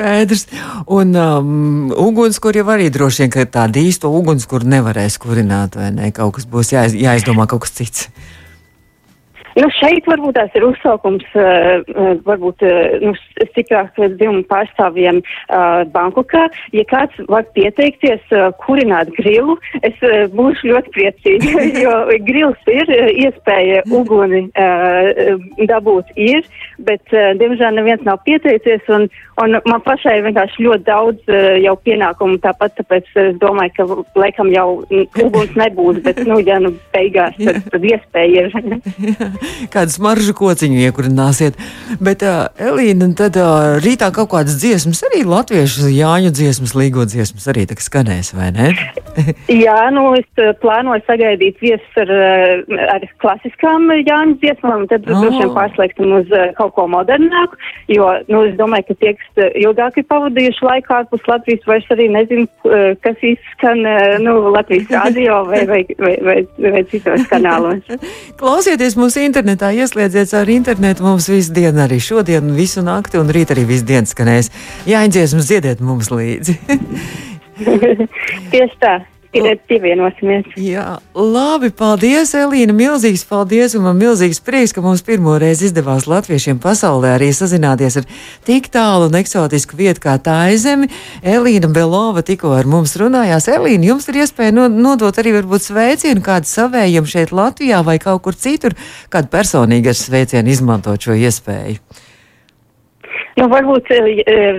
Skaidrs. 0.00 0.46
Un 0.90 1.14
um, 1.14 1.92
ugunskura 2.08 2.62
jau 2.62 2.68
arī 2.72 2.90
droši 2.92 3.24
vien, 3.24 3.32
ka 3.34 3.46
tāda 3.60 3.80
īsta 3.82 4.10
ugunskura 4.10 4.68
nevarēs 4.76 5.20
kurināt, 5.22 5.78
vai 5.78 5.90
ne? 5.94 6.10
Kaut 6.16 6.38
kas 6.38 6.48
būs 6.50 6.74
jāiz, 6.74 6.96
jāizdomā 6.96 7.48
kaut 7.50 7.66
kas 7.66 7.76
cits. 7.76 8.08
Nu, 9.58 9.66
šeit 9.80 10.06
varbūt 10.06 10.36
tās 10.38 10.54
ir 10.54 10.64
uzsaukums, 10.68 11.26
uh, 11.34 11.80
varbūt 12.26 12.62
uh, 12.66 12.98
nu, 13.02 13.14
stiprāk 13.50 13.98
dzimumu 13.98 14.44
pārstāvjiem 14.50 15.20
uh, 15.22 15.82
Bankokā. 15.90 16.46
Ja 16.76 16.84
kāds 16.90 17.16
var 17.30 17.46
pieteikties 17.56 18.22
uh, 18.34 18.50
kurināt 18.62 19.10
grilu, 19.16 19.56
es 19.86 19.96
uh, 20.06 20.28
būšu 20.36 20.70
ļoti 20.70 20.94
priecīga, 20.94 21.66
jo 21.84 21.94
grils 22.28 22.70
ir, 22.70 22.94
iespēja 23.24 23.82
uguni 23.90 24.44
uh, 24.54 25.34
dabūt 25.70 26.14
ir, 26.20 26.46
bet, 26.86 27.02
uh, 27.10 27.32
diemžēl, 27.40 27.74
neviens 27.80 28.06
nav 28.06 28.22
pieteicies, 28.28 28.86
un, 28.94 29.08
un 29.42 29.58
man 29.66 29.84
pašai 29.86 30.20
vienkārši 30.28 30.66
ļoti 30.68 30.86
daudz 30.86 31.34
uh, 31.34 31.56
jau 31.58 31.74
pienākumu 31.88 32.38
tāpat, 32.44 32.76
tāpēc 32.78 33.10
es 33.24 33.34
domāju, 33.42 33.74
ka 33.80 34.22
laikam 34.22 34.54
jau 34.54 34.68
uguns 35.26 35.58
nebūs, 35.58 36.00
bet, 36.06 36.22
nu, 36.28 36.38
ja 36.46 36.60
nu 36.62 36.72
beigās, 36.94 37.34
tad, 37.42 37.62
tad 37.74 37.90
iespēja 37.90 38.46
ir. 38.46 39.38
kādu 39.72 39.94
smaržu 39.94 40.34
kociņu 40.38 40.80
iekurināsiet. 40.86 41.58
Bet, 42.00 42.24
uh, 42.26 42.48
Elīna, 42.60 43.10
tad 43.18 43.38
uh, 43.40 43.78
rītā 43.82 44.10
kaut 44.14 44.30
kādas 44.34 44.58
dziesmas, 44.60 45.02
arī 45.10 45.22
latviešu 45.28 45.90
jāņu 45.92 46.32
dziesmas, 46.36 46.76
līgo 46.78 47.06
dziesmas 47.08 47.48
arī 47.50 47.66
tā 47.70 47.78
skanēs, 47.80 48.32
vai 48.36 48.50
ne? 48.56 48.70
Jā, 49.64 49.78
nu 49.94 50.12
es 50.18 50.28
uh, 50.40 50.52
plānoju 50.62 51.04
sagaidīt 51.08 51.60
viesus 51.62 52.00
ar, 52.04 52.12
ar 52.96 53.06
klasiskām 53.22 53.90
jāņu 53.98 54.38
dziesmām, 54.42 54.86
tad 54.92 55.06
oh. 55.08 55.24
droši 55.24 55.42
vien 55.42 55.54
pārslēgtam 55.56 56.16
uz 56.20 56.34
uh, 56.34 56.50
kaut 56.58 56.74
ko 56.78 56.86
modernāku, 56.90 57.58
jo, 57.92 58.10
nu, 58.30 58.44
es 58.50 58.56
domāju, 58.60 58.90
ka 58.90 58.98
tie, 59.02 59.14
kas 59.18 59.52
ilgāk 59.58 60.00
ir 60.00 60.08
pavadījuši 60.10 60.66
laiku 60.66 60.96
ārpus 61.00 61.26
Latvijas, 61.30 61.66
vairs 61.68 61.90
arī 61.94 62.08
nezinu, 62.12 62.46
kas 63.04 63.22
izskan, 63.24 63.82
nu, 64.22 64.36
Latvijas 64.54 64.90
radio 64.98 65.44
vai, 65.44 65.66
vai, 65.66 65.84
vai, 65.98 66.16
vai, 66.22 66.46
vai 66.70 66.84
citos 66.90 67.26
kanālos. 67.32 67.84
Klausieties 68.40 68.96
mūsu 68.98 69.24
internetā, 69.30 69.70
ieslēdziet 69.76 70.32
caur 70.32 70.50
internetu 70.50 71.06
mums 71.06 71.28
visu 71.30 71.54
dienu, 71.54 71.84
arī 71.84 72.00
šodien, 72.02 72.50
visu 72.56 72.82
nakti 72.86 73.20
un 73.20 73.30
rīt 73.32 73.54
arī 73.54 73.66
visu 73.68 73.86
dienu 73.88 74.10
skanēs. 74.10 74.50
Jāņdziesmas 74.90 75.48
dziediet 75.48 75.82
mums 75.84 76.10
līdzi. 76.12 76.58
Tieši 78.52 78.76
tā. 78.82 78.98
Pievienosimies. 79.30 80.48
Jā, 80.58 80.96
labi, 81.14 81.68
paldies, 81.70 82.32
Elīna. 82.34 82.74
Milzīgs 82.74 83.22
paldies, 83.28 83.76
un 83.78 83.84
man 83.84 84.00
milzīgs 84.00 84.40
prieks, 84.42 84.74
ka 84.74 84.82
mums 84.82 85.04
pirmo 85.06 85.36
reizi 85.38 85.68
izdevās 85.68 86.08
latviešiem 86.10 86.58
pasaulē 86.58 87.12
arī 87.14 87.28
sazināties 87.36 88.00
ar 88.00 88.08
tik 88.48 88.66
tālu 88.74 89.06
un 89.06 89.20
eksotisku 89.20 89.78
vietu 89.78 90.02
kā 90.02 90.16
tā 90.18 90.34
aizemi. 90.48 90.90
Elīna 91.22 91.70
Belova 91.70 92.26
tikko 92.26 92.56
ar 92.58 92.66
mums 92.66 92.96
runājās. 92.98 93.46
Elīna, 93.54 93.92
jums 93.92 94.10
ir 94.10 94.18
iespēja 94.24 94.56
no, 94.56 94.66
nodot 94.66 95.22
arī 95.22 95.36
varbūt 95.38 95.68
sveicienu 95.68 96.26
kādu 96.26 96.50
savējiem 96.50 97.06
šeit 97.06 97.30
Latvijā 97.30 97.84
vai 97.86 98.00
kaut 98.02 98.24
kur 98.26 98.34
citur, 98.34 98.74
kādu 99.14 99.30
personīgu 99.30 99.94
sveicienu 99.94 100.50
izmantot 100.50 101.06
šo 101.06 101.14
iespēju. 101.14 101.78
Nu, 103.40 103.48
varbūt 103.48 103.88
uh, 103.96 104.08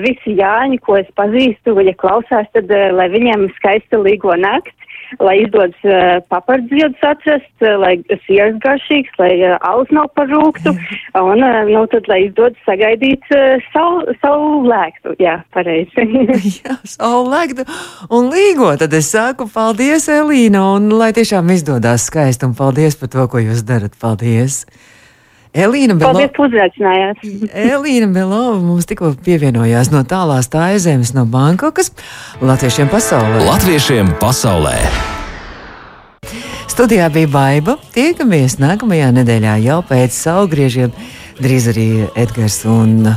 visi 0.02 0.36
Jāņi, 0.39 0.82
ko 0.82 0.98
es 0.98 1.10
pazīstu, 1.17 1.78
ja 1.86 1.94
klausās, 2.02 2.50
tad 2.56 2.72
uh, 2.74 2.89
lai 2.98 3.12
viņiem 3.13 3.52
skaista 3.60 4.00
līgo 4.02 4.34
nakts, 4.39 4.74
lai 5.20 5.41
izdodas 5.44 6.24
papardziedus 6.32 7.02
atrast, 7.04 7.65
lai 7.82 7.98
sieras 8.26 8.56
garšīgs, 8.63 9.12
lai 9.20 9.32
alus 9.60 9.91
nav 9.91 10.08
parūktu, 10.15 10.72
un, 11.20 11.44
nu, 11.67 11.82
tad, 11.91 12.08
lai 12.12 12.22
izdodas 12.28 12.62
sagaidīt 12.67 13.26
savu, 13.74 14.06
savu 14.22 14.62
lēktu. 14.70 15.17
Jā, 15.20 15.41
pareizi. 15.56 16.08
Jā, 16.62 16.78
savu 16.88 17.26
lēktu 17.32 17.67
un 18.08 18.32
līgo. 18.32 18.72
Tad 18.80 18.96
es 18.98 19.12
saku 19.12 19.50
paldies, 19.52 20.08
Elīna, 20.12 20.63
un 20.78 20.88
lai 20.96 21.12
tiešām 21.17 21.52
izdodas 21.58 22.08
skaisti, 22.08 22.48
un 22.48 22.56
paldies 22.56 22.96
par 23.00 23.12
to, 23.12 23.28
ko 23.32 23.44
jūs 23.44 23.65
darat. 23.67 24.00
Paldies! 24.02 24.63
Elīna 25.51 25.97
Belova. 25.99 26.15
Paldies, 26.15 26.31
ka 26.35 26.45
uzaicinājāt. 26.47 27.23
Elīna 27.51 28.07
Belova 28.15 28.55
mums 28.63 28.87
tikko 28.87 29.11
pievienojās 29.25 29.91
no 29.91 30.05
tālās 30.07 30.47
tā 30.51 30.69
aizemes 30.71 31.11
no 31.11 31.25
Bankokas 31.27 31.91
Latviešiem 32.39 32.87
pasaulē. 32.91 33.43
Latviešiem 33.49 34.13
pasaulē. 34.21 34.77
Studijā 36.71 37.09
bija 37.11 37.27
Baiva. 37.27 37.75
Tiekamies 37.91 38.61
nākamajā 38.63 39.11
nedēļā 39.19 39.57
jau 39.65 39.81
pēc 39.89 40.15
saulgriežiem. 40.15 40.95
Drīz 41.41 41.67
arī 41.73 41.87
Edgars 42.15 42.61
un 42.69 43.11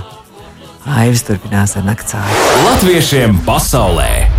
Aivis 0.84 1.22
turpinās 1.24 1.78
ar 1.78 1.86
naktsāju. 1.86 2.46
Latviešiem 2.66 3.38
pasaulē! 3.46 4.33